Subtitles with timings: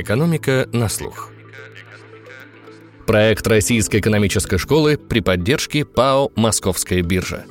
[0.00, 1.32] Экономика на слух.
[3.04, 7.46] Проект Российской экономической школы при поддержке ПАО «Московская биржа».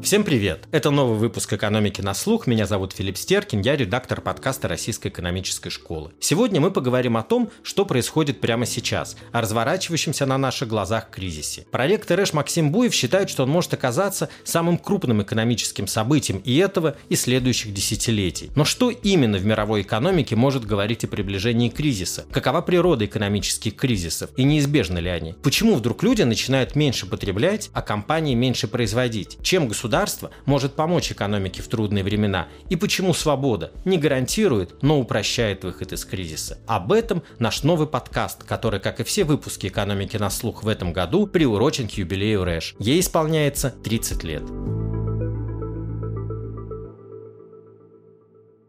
[0.00, 0.64] Всем привет!
[0.72, 2.46] Это новый выпуск «Экономики на слух».
[2.46, 6.12] Меня зовут Филипп Стеркин, я редактор подкаста Российской экономической школы.
[6.18, 11.66] Сегодня мы поговорим о том, что происходит прямо сейчас, о разворачивающемся на наших глазах кризисе.
[11.70, 16.96] Проректор РЭШ Максим Буев считает, что он может оказаться самым крупным экономическим событием и этого,
[17.10, 18.50] и следующих десятилетий.
[18.56, 22.24] Но что именно в мировой экономике может говорить о приближении кризиса?
[22.32, 25.34] Какова природа экономических кризисов и неизбежны ли они?
[25.42, 29.36] Почему вдруг люди начинают меньше потреблять, а компании меньше производить?
[29.42, 35.00] Чем государство государство может помочь экономике в трудные времена и почему свобода не гарантирует, но
[35.00, 36.58] упрощает выход из кризиса.
[36.68, 40.92] Об этом наш новый подкаст, который, как и все выпуски экономики на слух в этом
[40.92, 42.76] году, приурочен к юбилею РЭШ.
[42.78, 44.42] Ей исполняется 30 лет.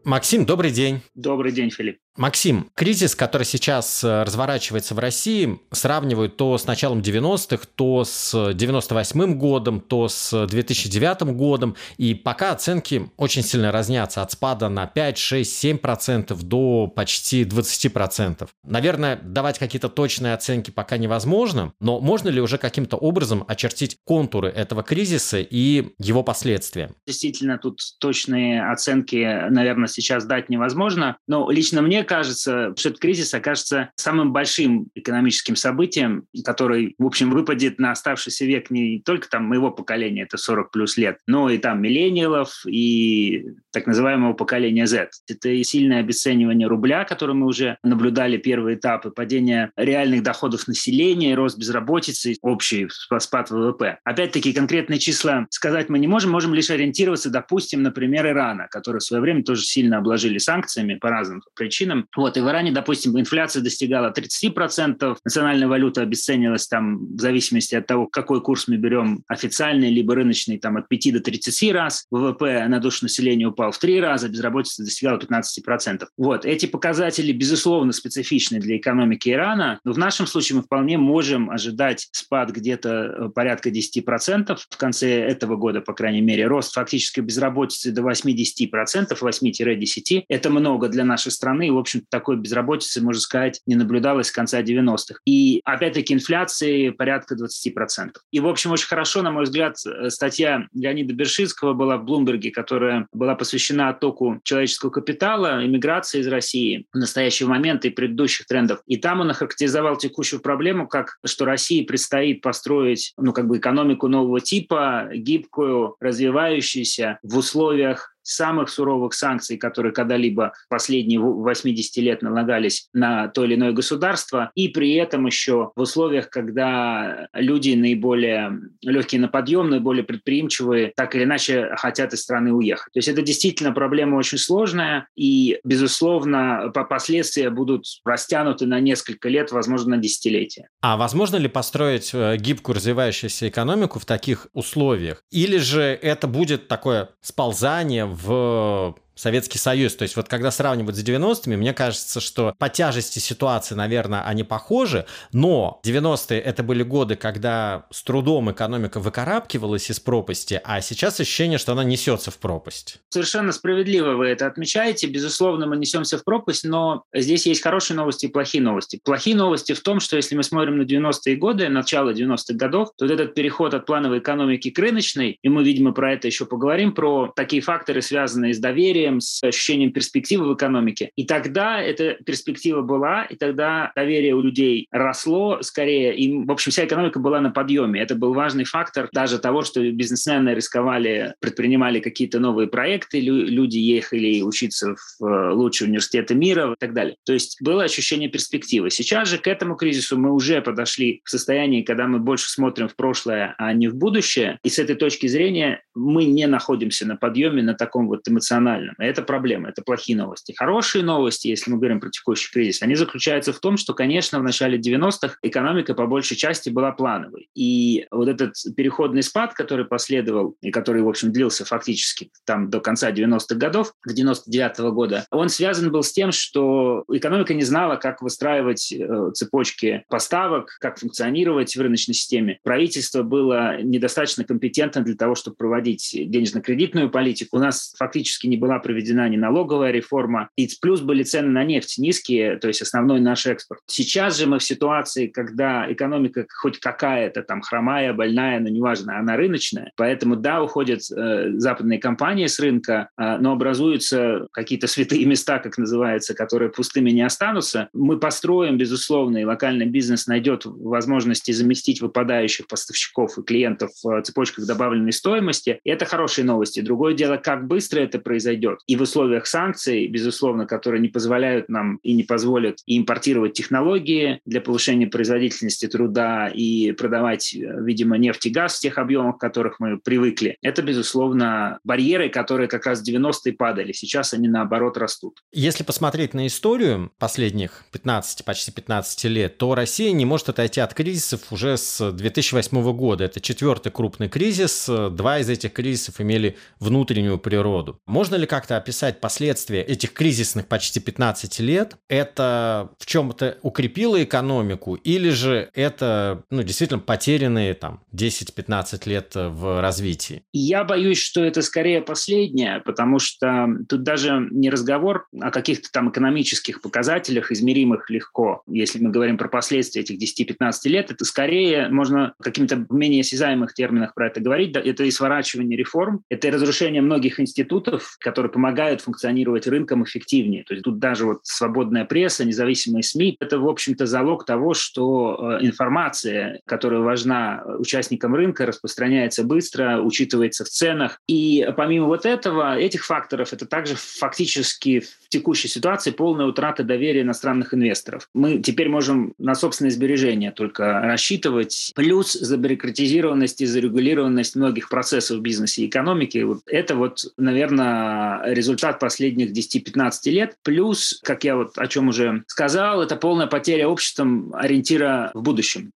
[0.02, 1.00] Максим, добрый день.
[1.14, 2.03] Добрый день, Филипп.
[2.16, 8.32] Максим, кризис, который сейчас э, разворачивается в России, сравнивают то с началом 90-х, то с
[8.32, 14.86] 98-м годом, то с 2009 годом, и пока оценки очень сильно разнятся от спада на
[14.86, 18.48] 5, 6, 7% до почти 20%.
[18.62, 24.50] Наверное, давать какие-то точные оценки пока невозможно, но можно ли уже каким-то образом очертить контуры
[24.50, 26.92] этого кризиса и его последствия?
[27.08, 33.34] Действительно, тут точные оценки, наверное, сейчас дать невозможно, но лично мне кажется, что этот кризис
[33.34, 39.44] окажется самым большим экономическим событием, который, в общем, выпадет на оставшийся век не только там
[39.44, 45.10] моего поколения, это 40 плюс лет, но и там миллениалов и так называемого поколения Z.
[45.28, 51.34] Это и сильное обесценивание рубля, которое мы уже наблюдали первые этапы, падение реальных доходов населения,
[51.34, 53.98] рост безработицы, общий спад ВВП.
[54.04, 58.98] Опять-таки, конкретные числа сказать мы не можем, можем лишь ориентироваться, допустим, на пример Ирана, который
[58.98, 62.06] в свое время тоже сильно обложили санкциями по разным причинам.
[62.16, 67.86] Вот, и в Иране, допустим, инфляция достигала 30%, национальная валюта обесценилась там в зависимости от
[67.86, 72.06] того, какой курс мы берем, официальный либо рыночный, там от 5 до 30 раз.
[72.12, 76.06] ВВП на душу населения упал в 3 раза, безработица достигала 15%.
[76.16, 81.50] Вот, эти показатели, безусловно, специфичны для экономики Ирана, но в нашем случае мы вполне можем
[81.50, 87.20] ожидать спад где-то э, порядка 10% в конце этого года, по крайней мере, рост фактической
[87.20, 90.24] безработицы до 8-10%, 8-10%.
[90.28, 94.62] Это много для нашей страны, в общем такой безработицы, можно сказать, не наблюдалось с конца
[94.62, 95.20] 90-х.
[95.24, 98.10] И, опять-таки, инфляции порядка 20%.
[98.30, 102.50] И, в общем, очень хорошо, на мой взгляд, э, статья Леонида Бершинского была в Блумберге,
[102.50, 103.53] которая была посвящена
[103.90, 108.80] оттоку человеческого капитала, иммиграции из России в настоящий момент и предыдущих трендов.
[108.86, 114.08] И там он охарактеризовал текущую проблему как, что России предстоит построить, ну, как бы экономику
[114.08, 122.88] нового типа, гибкую, развивающуюся в условиях самых суровых санкций, которые когда-либо последние 80 лет налагались
[122.92, 129.20] на то или иное государство, и при этом еще в условиях, когда люди наиболее легкие
[129.20, 132.92] на подъем, наиболее предприимчивые, так или иначе хотят из страны уехать.
[132.92, 139.52] То есть это действительно проблема очень сложная, и, безусловно, последствия будут растянуты на несколько лет,
[139.52, 140.68] возможно, на десятилетия.
[140.80, 145.22] А возможно ли построить э, гибкую развивающуюся экономику в таких условиях?
[145.30, 149.94] Или же это будет такое сползание в Советский Союз.
[149.96, 154.44] То есть вот когда сравнивать с 90-ми, мне кажется, что по тяжести ситуации, наверное, они
[154.44, 161.20] похожи, но 90-е это были годы, когда с трудом экономика выкарабкивалась из пропасти, а сейчас
[161.20, 162.98] ощущение, что она несется в пропасть.
[163.10, 165.06] Совершенно справедливо вы это отмечаете.
[165.06, 169.00] Безусловно, мы несемся в пропасть, но здесь есть хорошие новости и плохие новости.
[169.02, 173.04] Плохие новости в том, что если мы смотрим на 90-е годы, начало 90-х годов, то
[173.04, 176.92] вот этот переход от плановой экономики к рыночной, и мы, видимо, про это еще поговорим,
[176.92, 181.10] про такие факторы, связанные с доверием, доверием, с ощущением перспективы в экономике.
[181.16, 186.72] И тогда эта перспектива была, и тогда доверие у людей росло скорее, и, в общем,
[186.72, 188.00] вся экономика была на подъеме.
[188.00, 194.42] Это был важный фактор даже того, что бизнесмены рисковали, предпринимали какие-то новые проекты, люди ехали
[194.42, 197.16] учиться в э, лучшие университеты мира и так далее.
[197.24, 198.90] То есть было ощущение перспективы.
[198.90, 202.96] Сейчас же к этому кризису мы уже подошли в состоянии, когда мы больше смотрим в
[202.96, 204.58] прошлое, а не в будущее.
[204.64, 208.93] И с этой точки зрения мы не находимся на подъеме на таком вот эмоциональном.
[208.98, 210.54] Это проблема, это плохие новости.
[210.56, 214.42] Хорошие новости, если мы говорим про текущий кризис, они заключаются в том, что, конечно, в
[214.42, 217.48] начале 90-х экономика по большей части была плановой.
[217.54, 222.80] И вот этот переходный спад, который последовал, и который, в общем, длился фактически там до
[222.80, 227.64] конца 90-х годов, до 99 -го года, он связан был с тем, что экономика не
[227.64, 232.58] знала, как выстраивать э, цепочки поставок, как функционировать в рыночной системе.
[232.62, 237.56] Правительство было недостаточно компетентно для того, чтобы проводить денежно-кредитную политику.
[237.56, 241.98] У нас фактически не была проведена не налоговая реформа, и плюс были цены на нефть
[241.98, 243.80] низкие, то есть основной наш экспорт.
[243.86, 249.36] Сейчас же мы в ситуации, когда экономика хоть какая-то там хромая, больная, но неважно, она
[249.36, 255.58] рыночная, поэтому да, уходят э, западные компании с рынка, э, но образуются какие-то святые места,
[255.58, 257.88] как называется, которые пустыми не останутся.
[257.92, 264.66] Мы построим, безусловно, и локальный бизнес найдет возможности заместить выпадающих поставщиков и клиентов в цепочках
[264.66, 265.80] добавленной стоимости.
[265.84, 266.80] И это хорошие новости.
[266.80, 268.73] Другое дело, как быстро это произойдет.
[268.86, 274.60] И в условиях санкций, безусловно, которые не позволяют нам и не позволят импортировать технологии для
[274.60, 279.98] повышения производительности труда и продавать, видимо, нефть и газ в тех объемах, к которых мы
[279.98, 280.56] привыкли.
[280.62, 283.92] Это, безусловно, барьеры, которые как раз в 90-е падали.
[283.92, 285.40] Сейчас они, наоборот, растут.
[285.52, 290.94] Если посмотреть на историю последних 15, почти 15 лет, то Россия не может отойти от
[290.94, 293.24] кризисов уже с 2008 года.
[293.24, 294.88] Это четвертый крупный кризис.
[294.88, 298.00] Два из этих кризисов имели внутреннюю природу.
[298.06, 301.96] Можно ли как-то описать последствия этих кризисных почти 15 лет?
[302.08, 309.82] Это в чем-то укрепило экономику или же это ну, действительно потерянные там 10-15 лет в
[309.82, 310.44] развитии?
[310.54, 316.08] Я боюсь, что это скорее последнее, потому что тут даже не разговор о каких-то там
[316.08, 318.62] экономических показателях, измеримых легко.
[318.66, 324.14] Если мы говорим про последствия этих 10-15 лет, это скорее можно какими-то менее осязаемых терминах
[324.14, 324.74] про это говорить.
[324.74, 330.62] Это и сворачивание реформ, это и разрушение многих институтов, которые помогают функционировать рынком эффективнее.
[330.62, 335.58] То есть тут даже вот свободная пресса, независимые СМИ, это, в общем-то, залог того, что
[335.60, 341.20] э, информация, которая важна участникам рынка, распространяется быстро, учитывается в ценах.
[341.26, 347.22] И помимо вот этого, этих факторов, это также фактически в текущей ситуации полная утрата доверия
[347.22, 348.28] иностранных инвесторов.
[348.34, 351.90] Мы теперь можем на собственное сбережение только рассчитывать.
[351.96, 356.44] Плюс забюрократизированность и зарегулированность многих процессов в бизнесе и экономике.
[356.44, 360.56] Вот это вот, наверное, результат последних 10-15 лет.
[360.62, 365.92] Плюс, как я вот о чем уже сказал, это полная потеря обществом ориентира в будущем.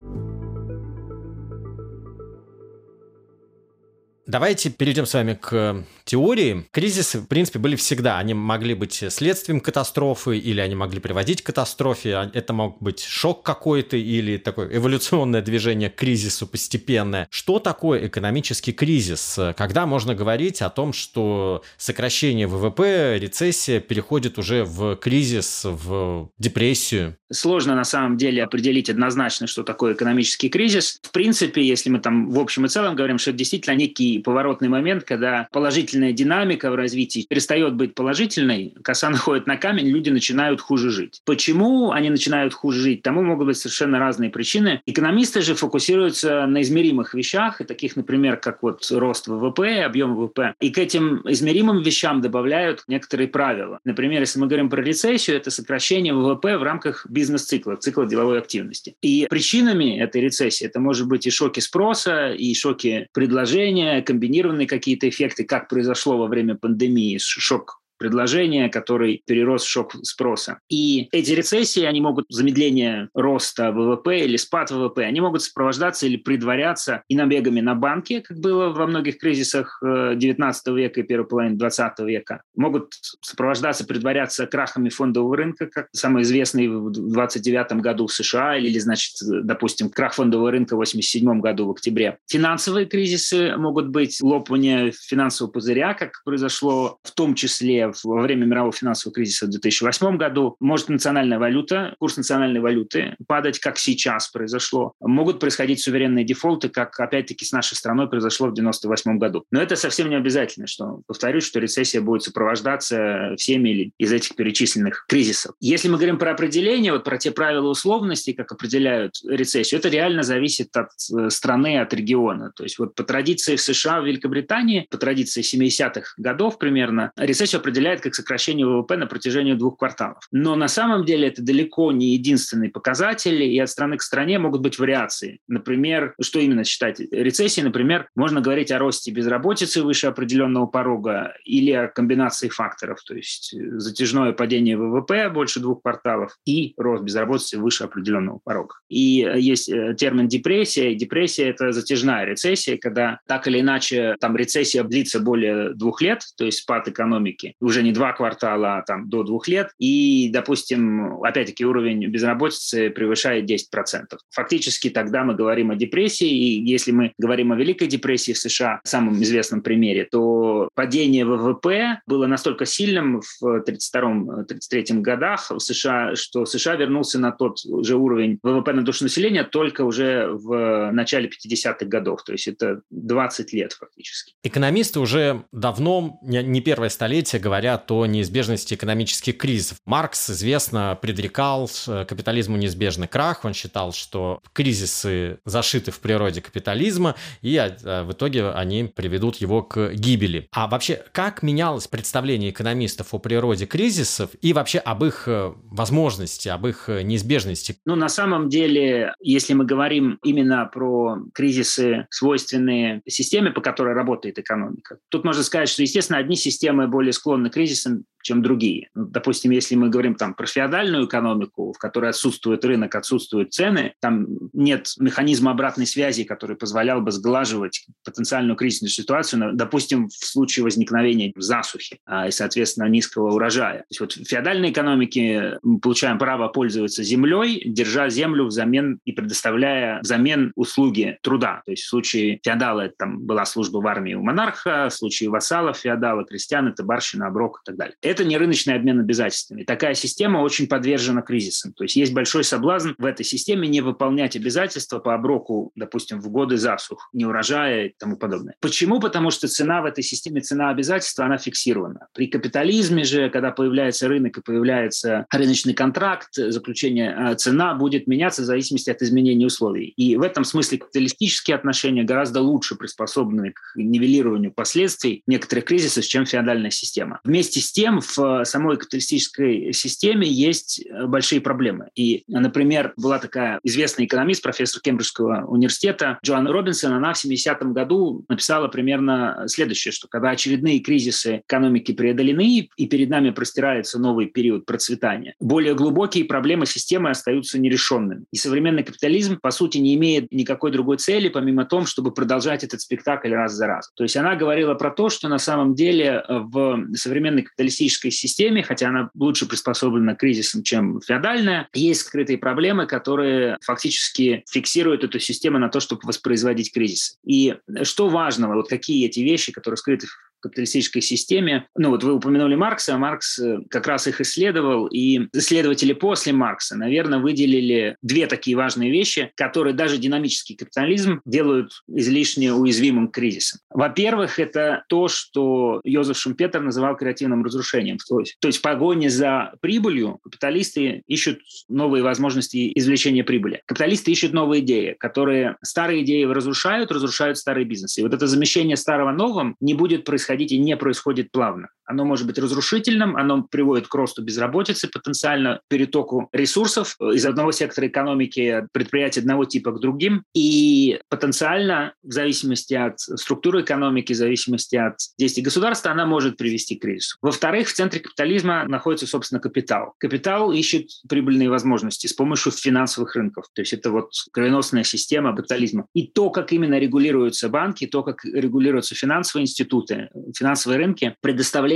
[4.27, 6.65] Давайте перейдем с вами к теории.
[6.71, 8.19] Кризисы, в принципе, были всегда.
[8.19, 12.15] Они могли быть следствием катастрофы, или они могли приводить к катастрофе.
[12.15, 17.29] А это мог быть шок какой-то, или такое эволюционное движение к кризису постепенное.
[17.31, 19.39] Что такое экономический кризис?
[19.55, 27.15] Когда можно говорить о том, что сокращение ВВП, рецессия переходит уже в кризис, в депрессию?
[27.31, 30.99] Сложно на самом деле определить однозначно, что такое экономический кризис.
[31.01, 34.69] В принципе, если мы там в общем и целом говорим, что это действительно некий поворотный
[34.69, 40.61] момент, когда положительная динамика в развитии перестает быть положительной, коса находит на камень, люди начинают
[40.61, 41.21] хуже жить.
[41.25, 43.01] Почему они начинают хуже жить?
[43.01, 44.81] Тому могут быть совершенно разные причины.
[44.85, 50.53] Экономисты же фокусируются на измеримых вещах, таких, например, как вот рост ВВП, объем ВВП.
[50.61, 53.79] И к этим измеримым вещам добавляют некоторые правила.
[53.83, 58.95] Например, если мы говорим про рецессию, это сокращение ВВП в рамках бизнес-цикла, цикла деловой активности.
[59.01, 65.09] И причинами этой рецессии это может быть и шоки спроса, и шоки предложения, комбинированные какие-то
[65.09, 70.59] эффекты, как произошло во время пандемии, шок предложения, который перерос в шок спроса.
[70.69, 76.17] И эти рецессии, они могут, замедление роста ВВП или спад ВВП, они могут сопровождаться или
[76.17, 81.27] предваряться и набегами на банки, как было во многих кризисах 19 э, века и первой
[81.27, 82.41] половины 20 века.
[82.55, 88.79] Могут сопровождаться, предваряться крахами фондового рынка, как самый известный в 29 году в США, или,
[88.79, 92.17] значит, допустим, крах фондового рынка в 87 году в октябре.
[92.29, 98.73] Финансовые кризисы могут быть лопание финансового пузыря, как произошло в том числе во время мирового
[98.73, 100.55] финансового кризиса в 2008 году.
[100.59, 104.93] Может национальная валюта, курс национальной валюты падать, как сейчас произошло.
[104.99, 109.45] Могут происходить суверенные дефолты, как опять-таки с нашей страной произошло в 1998 году.
[109.51, 115.05] Но это совсем не обязательно, что, повторюсь, что рецессия будет сопровождаться всеми из этих перечисленных
[115.07, 115.55] кризисов.
[115.59, 120.23] Если мы говорим про определение, вот про те правила условности, как определяют рецессию, это реально
[120.23, 122.51] зависит от э, страны, от региона.
[122.55, 127.59] То есть вот по традиции в США, в Великобритании, по традиции 70-х годов примерно, рецессию
[127.59, 130.27] определяют определяет как сокращение ВВП на протяжении двух кварталов.
[130.31, 134.61] Но на самом деле это далеко не единственный показатель, и от страны к стране могут
[134.61, 135.39] быть вариации.
[135.47, 137.65] Например, что именно считать рецессией?
[137.65, 143.53] Например, можно говорить о росте безработицы выше определенного порога или о комбинации факторов, то есть
[143.77, 148.75] затяжное падение ВВП больше двух кварталов и рост безработицы выше определенного порога.
[148.89, 150.95] И есть э, термин депрессия.
[150.95, 156.45] Депрессия– это затяжная рецессия, когда так или иначе там рецессия длится более двух лет, то
[156.45, 159.71] есть спад экономики, уже не два квартала, а там до двух лет.
[159.77, 164.17] И, допустим, опять-таки уровень безработицы превышает 10%.
[164.31, 166.29] Фактически тогда мы говорим о депрессии.
[166.29, 171.99] И если мы говорим о Великой депрессии в США, самом известном примере, то падение ВВП
[172.07, 178.39] было настолько сильным в 1932-1933 годах в США, что США вернулся на тот же уровень
[178.43, 182.23] ВВП на душу населения только уже в начале 50-х годов.
[182.23, 184.33] То есть это 20 лет фактически.
[184.43, 187.56] Экономисты уже давно, не первое столетие, говорят
[187.91, 189.77] о неизбежности экономических кризисов.
[189.85, 193.45] Маркс, известно, предрекал э, капитализму неизбежный крах.
[193.45, 199.63] Он считал, что кризисы зашиты в природе капитализма, и э, в итоге они приведут его
[199.63, 200.47] к гибели.
[200.51, 206.49] А вообще, как менялось представление экономистов о природе кризисов и вообще об их э, возможности,
[206.49, 207.77] об их неизбежности?
[207.85, 214.39] Ну, на самом деле, если мы говорим именно про кризисы, свойственные системе, по которой работает
[214.39, 218.89] экономика, тут можно сказать, что, естественно, одни системы более склонны к кризисам, чем другие.
[218.95, 223.93] Ну, допустим, если мы говорим там про феодальную экономику, в которой отсутствует рынок, отсутствуют цены,
[223.99, 230.63] там нет механизма обратной связи, который позволял бы сглаживать потенциальную кризисную ситуацию, допустим, в случае
[230.63, 233.79] возникновения засухи а, и, соответственно, низкого урожая.
[233.79, 239.11] То есть вот в феодальной экономике мы получаем право пользоваться землей, держа землю взамен и
[239.11, 241.61] предоставляя взамен услуги труда.
[241.65, 245.73] То есть в случае феодала там была служба в армии у монарха, в случае вассала,
[245.73, 249.63] феодала, крестьян, это барщина, оброк и так далее это не рыночный обмен обязательствами.
[249.63, 251.73] Такая система очень подвержена кризисам.
[251.73, 256.29] То есть есть большой соблазн в этой системе не выполнять обязательства по оброку, допустим, в
[256.29, 258.55] годы засух, неурожая и тому подобное.
[258.59, 258.99] Почему?
[258.99, 262.07] Потому что цена в этой системе, цена обязательства, она фиксирована.
[262.13, 268.41] При капитализме же, когда появляется рынок и появляется рыночный контракт, заключение э, цена будет меняться
[268.41, 269.93] в зависимости от изменения условий.
[269.97, 276.25] И в этом смысле капиталистические отношения гораздо лучше приспособлены к нивелированию последствий некоторых кризисов, чем
[276.25, 277.19] феодальная система.
[277.23, 281.89] Вместе с тем, в самой капиталистической системе есть э, большие проблемы.
[281.95, 288.25] И, например, была такая известная экономист, профессор Кембриджского университета Джоан Робинсон, она в 70-м году
[288.29, 294.65] написала примерно следующее, что когда очередные кризисы экономики преодолены, и перед нами простирается новый период
[294.65, 298.25] процветания, более глубокие проблемы системы остаются нерешенными.
[298.31, 302.81] И современный капитализм, по сути, не имеет никакой другой цели, помимо того, чтобы продолжать этот
[302.81, 303.91] спектакль раз за раз.
[303.95, 308.63] То есть она говорила про то, что на самом деле в современной капиталистической капиталистической системе,
[308.63, 315.19] хотя она лучше приспособлена к кризисам, чем феодальная, есть скрытые проблемы, которые фактически фиксируют эту
[315.19, 317.17] систему на то, чтобы воспроизводить кризис.
[317.25, 320.07] И что важного, вот какие эти вещи, которые скрыты
[320.39, 321.67] капиталистической системе.
[321.75, 326.75] Ну вот вы упомянули Маркса, Маркс э, как раз их исследовал, и исследователи после Маркса,
[326.75, 333.59] наверное, выделили две такие важные вещи, которые даже динамический капитализм делают излишне уязвимым к кризисам.
[333.69, 337.97] Во-первых, это то, что Йозеф Шумпетер называл креативным разрушением.
[338.07, 343.61] То есть, то есть в погоне за прибылью капиталисты ищут новые возможности извлечения прибыли.
[343.65, 348.01] Капиталисты ищут новые идеи, которые старые идеи разрушают, разрушают старые бизнесы.
[348.01, 351.69] И вот это замещение старого новым не будет происходить происходить и не происходит плавно.
[351.87, 357.87] Оно может быть разрушительным, оно приводит к росту безработицы, потенциально перетоку ресурсов из одного сектора
[357.87, 360.23] экономики предприятий одного типа к другим.
[360.35, 366.75] И потенциально, в зависимости от структуры экономики, в зависимости от действий государства, она может привести
[366.75, 367.17] к кризису.
[367.21, 369.93] Во-вторых, в центре капитализма находится, собственно, капитал.
[369.97, 373.45] Капитал ищет прибыльные возможности с помощью финансовых рынков.
[373.53, 375.85] То есть это вот кровеносная система капитализма.
[375.93, 381.15] И то, как именно регулируются банки, то, как регулируются финансовые институты, финансовые рынки,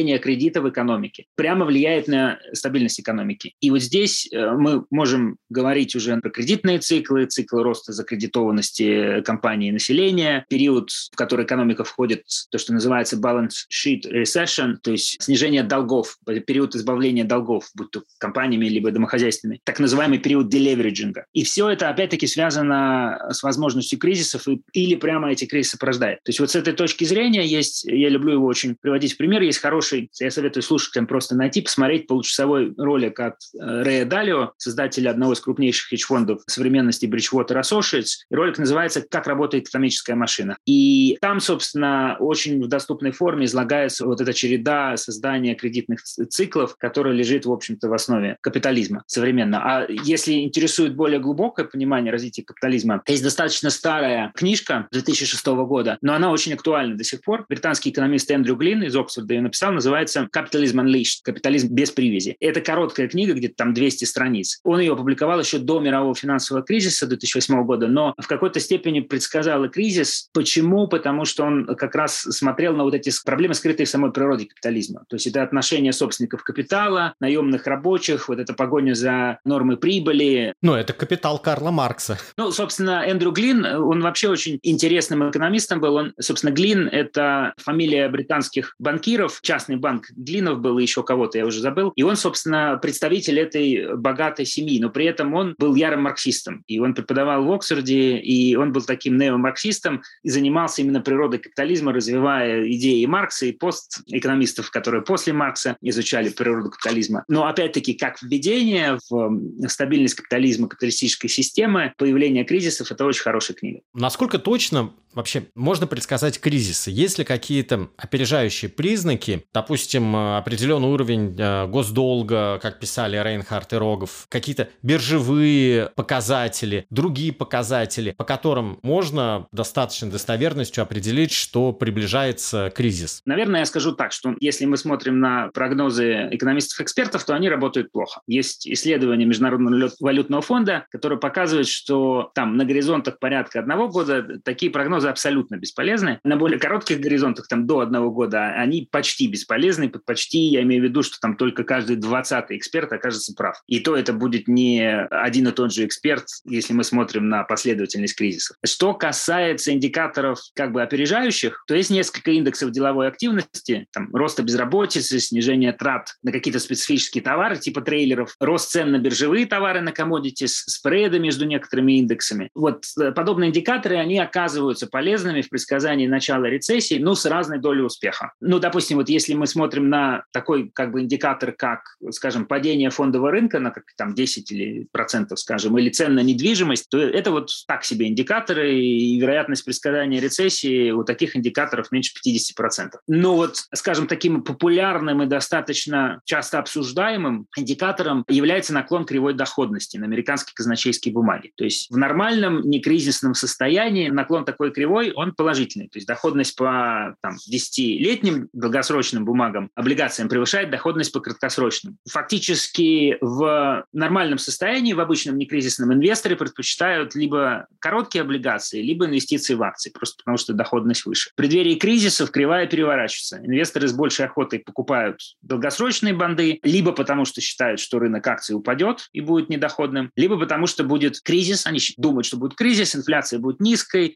[0.02, 3.54] предоставление кредита в экономике прямо влияет на стабильность экономики.
[3.62, 9.70] И вот здесь э, мы можем говорить уже про кредитные циклы, циклы роста закредитованности компании
[9.70, 15.22] и населения, период, в который экономика входит то, что называется balance sheet recession, то есть
[15.22, 16.18] снижение долгов,
[16.48, 21.26] период избавления долгов, будь то компаниями либо домохозяйственными, так называемый период делевериджинга.
[21.34, 26.24] И все это опять-таки связано с возможностью кризисов и, или прямо эти кризисы порождает.
[26.24, 29.42] То есть вот с этой точки зрения есть, я люблю его очень приводить в пример.
[29.42, 35.12] Есть хороший, я советую слушателям просто найти, посмотреть получасовой ролик от э, Рэя Далио, создателя
[35.12, 38.26] одного из крупнейших хедж-фондов современности Bridgewater Associates.
[38.30, 40.58] Ролик называется «Как работает экономическая машина».
[40.66, 47.14] И там, собственно, очень в доступной форме излагается вот эта череда создания кредитных циклов, которая
[47.14, 49.60] лежит, в общем-то, в основе капитализма современно.
[49.64, 56.14] А если интересует более глубокое понимание развития капитализма, есть достаточно старая книжка 2006 года, но
[56.14, 57.46] она очень актуальна до сих пор.
[57.50, 62.38] Британский экономист Эндрю Глин из Оксфорда ее написал, называется «Capitalism Unleashed»– «Капитализм без привязи».
[62.40, 64.60] Это короткая книга, где-то там 200 страниц.
[64.64, 69.64] Он ее опубликовал еще до мирового финансового кризиса 2008 года, но в какой-то степени предсказал
[69.66, 70.30] и кризис.
[70.34, 70.88] Почему?
[70.88, 75.04] Потому что он как раз смотрел на вот эти проблемы, скрытые в самой природе капитализма.
[75.10, 80.54] То есть это отношение собственников капитала, наемных рабочих, вот эта погоня за нормы прибыли.
[80.62, 82.20] Ну, это капитал Карла Маркса.
[82.38, 85.96] Ну, собственно, Эндрю Глин, он вообще очень интересным экономистом был.
[85.96, 89.40] Он, собственно, Глин– это фамилия британских банкиров.
[89.72, 91.94] Частный банк Глинов был и еще кого-то, я уже забыл.
[91.96, 96.64] И он, собственно, представитель этой богатой семьи, но при этом он был ярым марксистом.
[96.68, 101.94] И он преподавал в Оксфорде, и он был таким неомарксистом и занимался именно природой капитализма,
[101.94, 107.24] развивая идеи Маркса и постэкономистов, которые после Маркса изучали природу капитализма.
[107.30, 113.80] Но опять-таки, как введение в стабильность капитализма, капиталистической системы, появление кризисов– это очень хорошая книга.
[113.94, 116.92] Насколько точно вообще можно предсказать кризисы?
[116.92, 124.26] Есть ли какие-то опережающие признаки, допустим, определенный уровень э, госдолга, как писали Рейнхард и Рогов,
[124.30, 133.22] какие-то биржевые показатели, другие показатели, по которым можно достаточно достоверностью определить, что приближается кризис?
[133.26, 138.22] Наверное, я скажу так, что если мы смотрим на прогнозы экономистов-экспертов, то они работают плохо.
[138.28, 144.72] Есть исследование Международного валютного фонда, которое показывает, что там на горизонтах порядка одного года такие
[144.72, 146.20] прогнозы абсолютно бесполезны.
[146.24, 149.90] На более коротких горизонтах, там до одного года, они почти бесполезны.
[149.90, 153.62] Почти, я имею в виду, что там только каждый двадцатый эксперт окажется прав.
[153.68, 158.16] И то это будет не один и тот же эксперт, если мы смотрим на последовательность
[158.16, 158.58] кризисов.
[158.66, 165.20] Что касается индикаторов как бы опережающих, то есть несколько индексов деловой активности, там, роста безработицы,
[165.20, 170.48] снижение трат на какие-то специфические товары, типа трейлеров, рост цен на биржевые товары, на commodities,
[170.48, 172.50] спреды между некоторыми индексами.
[172.56, 177.82] Вот э, подобные индикаторы, они оказываются полезными в предсказании начала рецессии, ну, с разной долей
[177.82, 178.34] успеха.
[178.40, 181.82] Ну, допустим, вот если мы смотрим на такой как бы индикатор, как,
[182.12, 186.90] скажем, падение фондового рынка на как там 10 или процентов, скажем, или цен на недвижимость,
[186.90, 192.92] то это вот так себе индикаторы, и вероятность предсказания рецессии у таких индикаторов меньше 50%.
[193.08, 200.06] Но вот, скажем, таким популярным и достаточно часто обсуждаемым индикатором является наклон кривой доходности на
[200.06, 201.52] американские казначейские бумаги.
[201.56, 205.88] То есть в нормальном, некризисном состоянии наклон такой кривой, он положительный.
[205.90, 211.98] То есть доходность по там, 10-летним долгосрочным бумагам, облигациям превышает доходность по краткосрочным.
[212.10, 219.62] Фактически в нормальном состоянии, в обычном некризисном инвесторы предпочитают либо короткие облигации, либо инвестиции в
[219.62, 221.30] акции, просто потому что доходность выше.
[221.30, 223.38] В преддверии кризисов кривая переворачивается.
[223.38, 229.10] Инвесторы с большей охотой покупают долгосрочные банды, либо потому что считают, что рынок акций упадет
[229.14, 233.60] и будет недоходным, либо потому что будет кризис, они думают, что будет кризис, инфляция будет
[233.60, 234.16] низкой,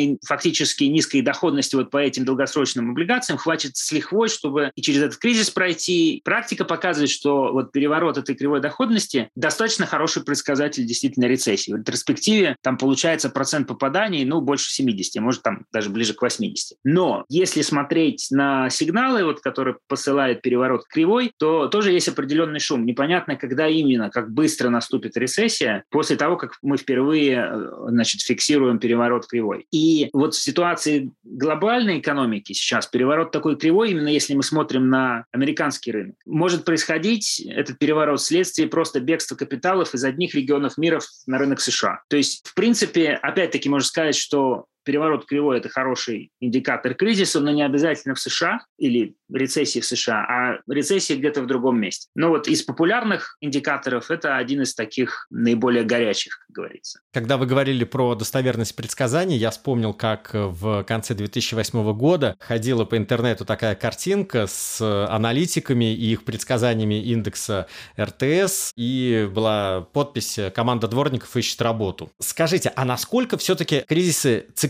[0.00, 5.02] стабильной фактически низкой доходности вот по этим долгосрочным облигациям хватит с лихвой, чтобы и через
[5.02, 6.20] этот кризис пройти.
[6.24, 11.72] Практика показывает, что вот переворот этой кривой доходности достаточно хороший предсказатель действительно рецессии.
[11.72, 16.22] В ретроспективе там получается процент попаданий, ну, больше 70, а может там даже ближе к
[16.22, 16.78] 80.
[16.84, 22.84] Но если смотреть на сигналы, вот, которые посылает переворот кривой, то тоже есть определенный шум.
[22.84, 28.78] Непонятно, когда именно, как быстро наступит рецессия после того, как мы впервые э, значит, фиксируем
[28.78, 29.66] переворот кривой.
[29.70, 29.78] И
[30.12, 35.92] вот в ситуации глобальной экономики сейчас переворот такой кривой, именно если мы смотрим на американский
[35.92, 41.60] рынок, может происходить этот переворот вследствие просто бегства капиталов из одних регионов мира на рынок
[41.60, 42.02] США.
[42.08, 47.50] То есть, в принципе, опять-таки можно сказать, что переворот кривой– это хороший индикатор кризиса, но
[47.50, 52.08] не обязательно в США или рецессии в США, а рецессии где-то в другом месте.
[52.14, 57.00] Но вот из популярных индикаторов это один из таких наиболее горячих, как говорится.
[57.12, 62.96] Когда вы говорили про достоверность предсказаний, я вспомнил, как в конце 2008 года ходила по
[62.96, 71.36] интернету такая картинка с аналитиками и их предсказаниями индекса РТС, и была подпись «Команда дворников
[71.36, 72.10] ищет работу».
[72.20, 74.69] Скажите, а насколько все-таки кризисы цикличны?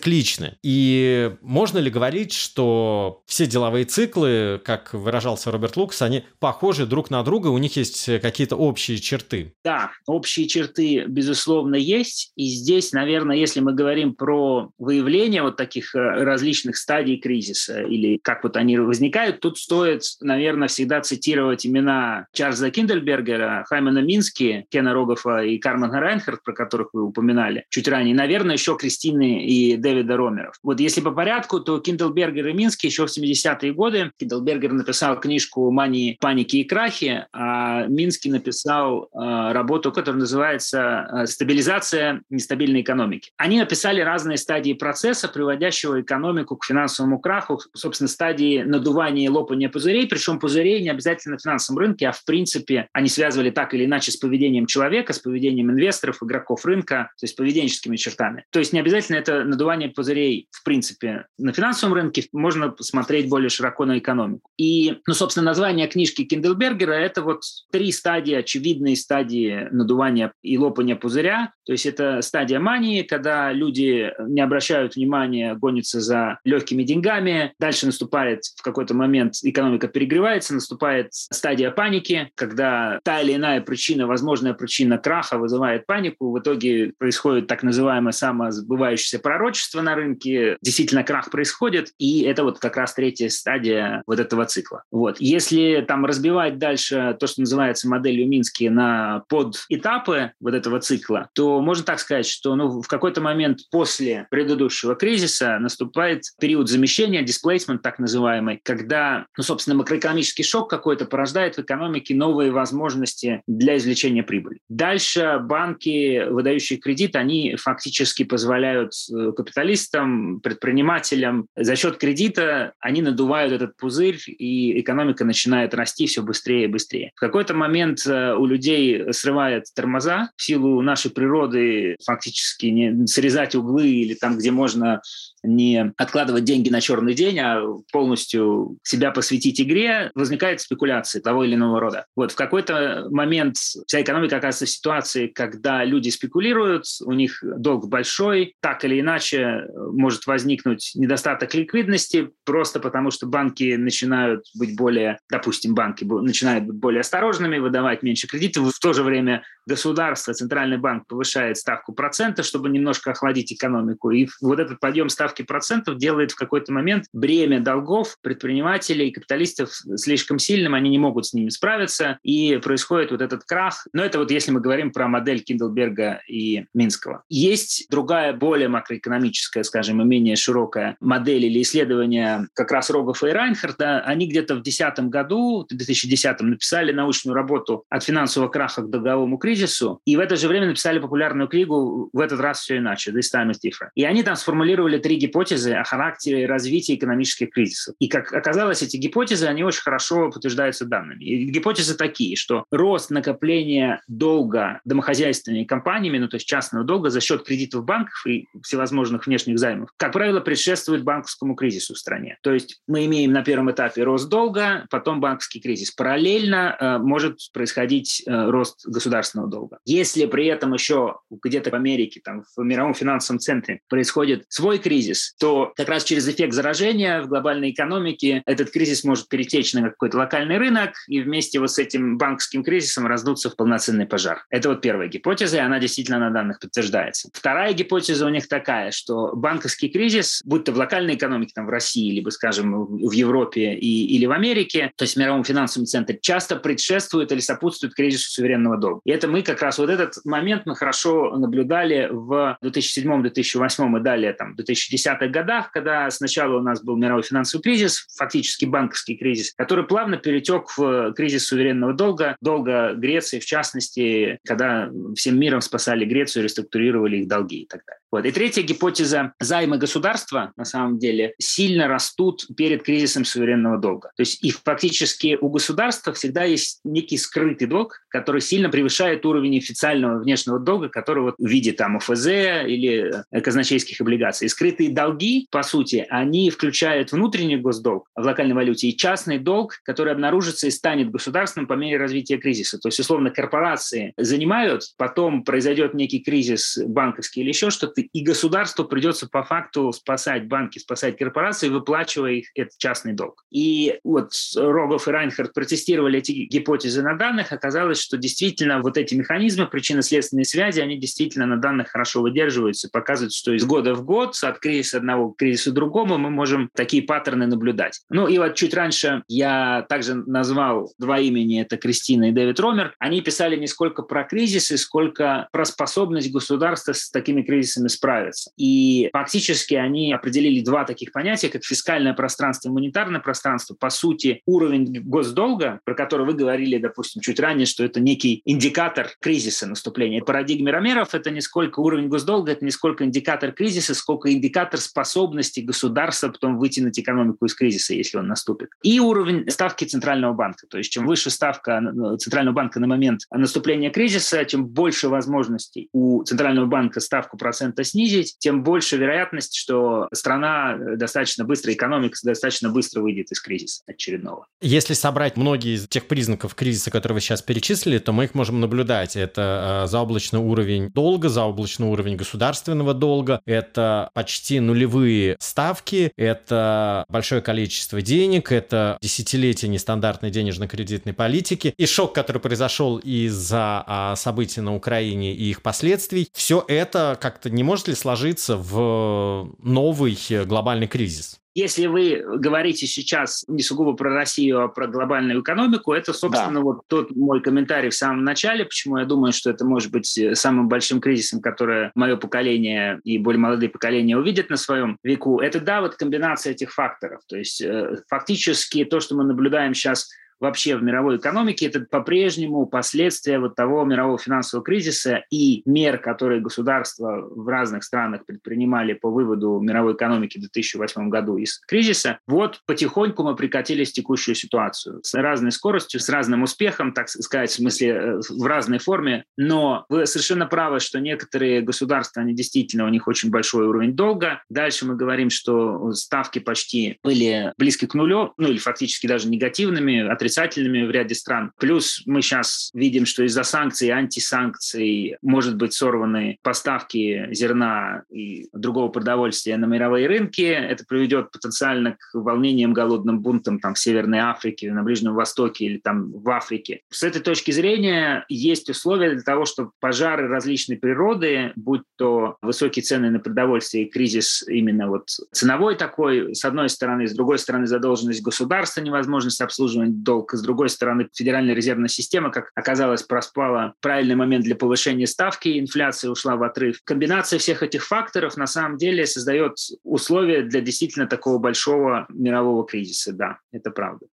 [0.62, 7.10] И можно ли говорить, что все деловые циклы как выражался Роберт Лукас, они похожи друг
[7.10, 9.54] на друга, у них есть какие-то общие черты.
[9.64, 12.32] Да, общие черты, безусловно, есть.
[12.36, 18.18] И здесь, наверное, если мы говорим про выявление вот таких э, различных стадий кризиса или
[18.22, 24.94] как вот они возникают, тут стоит, наверное, всегда цитировать имена Чарльза Киндельбергера, Хаймана Мински, Кена
[24.94, 28.14] Рогоффа и Кармен Райнхарт, про которых вы упоминали чуть ранее.
[28.14, 30.54] Наверное, еще Кристины и Дэвида Ромеров.
[30.62, 35.70] Вот если по порядку, то Киндельбергер и Мински еще в 70-е годы, Киндлбергер написал книжку
[35.70, 43.32] «Мании, паники и крахи», а Минский написал э, работу, которая называется э, «Стабилизация нестабильной экономики».
[43.36, 49.68] Они написали разные стадии процесса, приводящего экономику к финансовому краху, собственно, стадии надувания и лопания
[49.68, 53.84] пузырей, причем пузырей не обязательно на финансовом рынке, а в принципе они связывали так или
[53.84, 58.44] иначе с поведением человека, с поведением инвесторов, игроков рынка, то есть поведенческими чертами.
[58.50, 63.48] То есть не обязательно это надувание пузырей в принципе на финансовом рынке, можно посмотреть более
[63.48, 64.50] широко на экономику.
[64.56, 70.96] И, ну, собственно, название книжки Киндлбергера– это вот три стадии, очевидные стадии надувания и лопания
[70.96, 71.52] пузыря.
[71.64, 77.54] То есть это стадия мании, когда люди не обращают внимания, гонятся за легкими деньгами.
[77.58, 84.06] Дальше наступает в какой-то момент экономика перегревается, наступает стадия паники, когда та или иная причина,
[84.06, 86.32] возможная причина краха вызывает панику.
[86.32, 90.56] В итоге происходит так называемое самосбывающееся пророчество на рынке.
[90.62, 94.84] Действительно, крах происходит, и это вот как раз третья стадия вот этого цикла.
[94.90, 95.20] Вот.
[95.20, 101.60] Если там разбивать дальше то, что называется моделью Мински на подэтапы вот этого цикла, то
[101.60, 107.78] можно так сказать, что ну, в какой-то момент после предыдущего кризиса наступает период замещения, displacement
[107.78, 114.22] так называемый, когда, ну, собственно, макроэкономический шок какой-то порождает в экономике новые возможности для извлечения
[114.22, 114.60] прибыли.
[114.68, 123.52] Дальше банки, выдающие кредит, они фактически позволяют э, капиталистам, предпринимателям за счет кредита, они надувают
[123.52, 127.10] этот пузырь, и экономика начинает расти все быстрее и быстрее.
[127.14, 133.54] В какой-то момент э, у людей срывает тормоза в силу нашей природы фактически не срезать
[133.54, 135.02] углы или там, где можно
[135.42, 141.54] не откладывать деньги на черный день, а полностью себя посвятить игре, возникает спекуляции того или
[141.54, 142.06] иного рода.
[142.16, 147.88] Вот в какой-то момент вся экономика оказывается в ситуации, когда люди спекулируют, у них долг
[147.88, 149.49] большой, так или иначе
[149.92, 156.76] может возникнуть недостаток ликвидности, просто потому что банки начинают быть более, допустим, банки начинают быть
[156.76, 158.72] более осторожными, выдавать меньше кредитов.
[158.72, 164.10] В то же время государство, центральный банк повышает ставку процента, чтобы немножко охладить экономику.
[164.10, 169.70] И вот этот подъем ставки процентов делает в какой-то момент бремя долгов предпринимателей и капиталистов
[169.96, 173.86] слишком сильным, они не могут с ними справиться, и происходит вот этот крах.
[173.92, 177.24] Но это вот если мы говорим про модель Киндлберга и Минского.
[177.28, 183.32] Есть другая, более макроэкономическая, скажем, и менее широкая модель или исследование как раз Рогофа и
[183.32, 184.00] Райнхарда.
[184.00, 189.38] Они где-то в 2010 году, в 2010 написали научную работу «От финансового краха к долговому
[189.38, 189.59] кризису»,
[190.04, 193.50] и в это же время написали популярную книгу «В этот раз все иначе», «This time
[193.50, 193.90] is different».
[193.94, 197.94] И они там сформулировали три гипотезы о характере развития экономических кризисов.
[197.98, 201.24] И, как оказалось, эти гипотезы, они очень хорошо подтверждаются данными.
[201.24, 207.20] И гипотезы такие, что рост накопления долга домохозяйственными компаниями, ну то есть частного долга за
[207.20, 212.38] счет кредитов банков и всевозможных внешних займов, как правило, предшествует банковскому кризису в стране.
[212.42, 215.90] То есть мы имеем на первом этапе рост долга, потом банковский кризис.
[215.90, 219.78] Параллельно э, может происходить э, рост государственного долга.
[219.84, 225.34] Если при этом еще где-то в Америке, там, в мировом финансовом центре происходит свой кризис,
[225.38, 230.18] то как раз через эффект заражения в глобальной экономике этот кризис может перетечь на какой-то
[230.18, 234.44] локальный рынок и вместе вот с этим банковским кризисом раздуться в полноценный пожар.
[234.50, 237.30] Это вот первая гипотеза, и она действительно на данных подтверждается.
[237.32, 241.70] Вторая гипотеза у них такая, что банковский кризис, будь то в локальной экономике, там в
[241.70, 246.18] России, либо, скажем, в Европе и, или в Америке, то есть в мировом финансовом центре,
[246.20, 249.00] часто предшествует или сопутствует кризису суверенного долга.
[249.04, 254.32] И это мы как раз вот этот момент мы хорошо наблюдали в 2007-2008 и далее,
[254.32, 259.54] там, в 2010-х годах, когда сначала у нас был мировой финансовый кризис, фактически банковский кризис,
[259.56, 266.04] который плавно перетек в кризис суверенного долга, долга Греции, в частности, когда всем миром спасали
[266.04, 267.99] Грецию, реструктурировали их долги и так далее.
[268.10, 268.24] Вот.
[268.24, 269.32] И третья гипотеза.
[269.38, 274.10] Займы государства, на самом деле, сильно растут перед кризисом суверенного долга.
[274.16, 279.58] То есть и фактически у государства всегда есть некий скрытый долг, который сильно превышает уровень
[279.58, 284.46] официального внешнего долга, который вот в виде там ОФЗ или казначейских облигаций.
[284.46, 289.74] И скрытые долги, по сути, они включают внутренний госдолг в локальной валюте и частный долг,
[289.84, 292.78] который обнаружится и станет государственным по мере развития кризиса.
[292.78, 298.84] То есть, условно, корпорации занимают, потом произойдет некий кризис банковский или еще что-то, и государству
[298.84, 303.44] придется по факту спасать банки, спасать корпорации, выплачивая их этот частный долг.
[303.50, 309.14] И вот Рогов и Райнхард протестировали эти гипотезы на данных, оказалось, что действительно вот эти
[309.14, 314.36] механизмы причинно-следственной связи, они действительно на данных хорошо выдерживаются, показывают, что из года в год,
[314.42, 318.00] от кризиса одного к кризису другому, мы можем такие паттерны наблюдать.
[318.10, 322.94] Ну и вот чуть раньше я также назвал два имени, это Кристина и Дэвид Ромер.
[322.98, 328.50] Они писали не сколько про кризисы, сколько про способность государства с такими кризисами справиться.
[328.56, 333.74] И фактически они определили два таких понятия, как фискальное пространство и монетарное пространство.
[333.74, 339.10] По сути, уровень госдолга, про который вы говорили, допустим, чуть ранее, что это некий индикатор
[339.20, 340.20] кризиса наступления.
[340.20, 344.80] В парадигме Ромеров это не сколько уровень госдолга, это не сколько индикатор кризиса, сколько индикатор
[344.80, 348.70] способности государства потом вытянуть экономику из кризиса, если он наступит.
[348.82, 350.66] И уровень ставки Центрального банка.
[350.68, 351.82] То есть чем выше ставка
[352.18, 358.36] Центрального банка на момент наступления кризиса, тем больше возможностей у Центрального банка ставку процента снизить,
[358.38, 364.46] тем больше вероятность, что страна достаточно быстро, экономика достаточно быстро выйдет из кризиса очередного.
[364.60, 368.60] Если собрать многие из тех признаков кризиса, которые вы сейчас перечислили, то мы их можем
[368.60, 369.16] наблюдать.
[369.16, 377.40] Это э, заоблачный уровень долга, заоблачный уровень государственного долга, это почти нулевые ставки, это большое
[377.42, 384.74] количество денег, это десятилетия нестандартной денежно-кредитной политики и шок, который произошел из-за а, событий на
[384.74, 386.28] Украине и их последствий.
[386.32, 391.38] Все это как-то не может ли сложиться в новый глобальный кризис?
[391.54, 396.60] Если вы говорите сейчас не сугубо про Россию, а про глобальную экономику, это, собственно, да.
[396.62, 400.34] вот тот мой комментарий в самом начале, почему я думаю, что это может быть э,
[400.34, 405.38] самым большим кризисом, которое мое поколение и более молодые поколения увидят на своем веку.
[405.38, 407.20] Это, да, вот комбинация этих факторов.
[407.28, 410.08] То есть э, фактически то, что мы наблюдаем сейчас
[410.40, 416.40] вообще в мировой экономике, это по-прежнему последствия вот того мирового финансового кризиса и мер, которые
[416.40, 422.18] государства в разных странах предпринимали по выводу мировой экономики в 2008 году из кризиса.
[422.26, 427.50] Вот потихоньку мы прикатились в текущую ситуацию с разной скоростью, с разным успехом, так сказать,
[427.50, 429.24] в смысле э, в разной форме.
[429.36, 434.42] Но вы совершенно правы, что некоторые государства, они действительно, у них очень большой уровень долга.
[434.48, 440.00] Дальше мы говорим, что ставки почти были близки к нулю, ну или фактически даже негативными,
[440.30, 441.52] отрицательными в ряде стран.
[441.58, 448.48] Плюс мы сейчас видим, что из-за санкций и антисанкций может быть сорваны поставки зерна и
[448.52, 450.42] другого продовольствия на мировые рынки.
[450.42, 455.78] Это приведет потенциально к волнениям, голодным бунтам там, в Северной Африке, на Ближнем Востоке или
[455.78, 456.82] там в Африке.
[456.90, 462.82] С этой точки зрения есть условия для того, чтобы пожары различной природы, будь то высокие
[462.82, 467.66] цены на продовольствие и кризис именно вот ценовой такой, с одной стороны, с другой стороны
[467.66, 470.32] задолженность государства, невозможность обслуживать долг.
[470.32, 476.10] С другой стороны, Федеральная резервная система, как оказалось, проспала правильный момент для повышения ставки, инфляция
[476.10, 476.80] ушла в отрыв.
[476.84, 483.12] Комбинация всех этих факторов на самом деле создает условия для действительно такого большого мирового кризиса.
[483.12, 484.06] Да, это правда.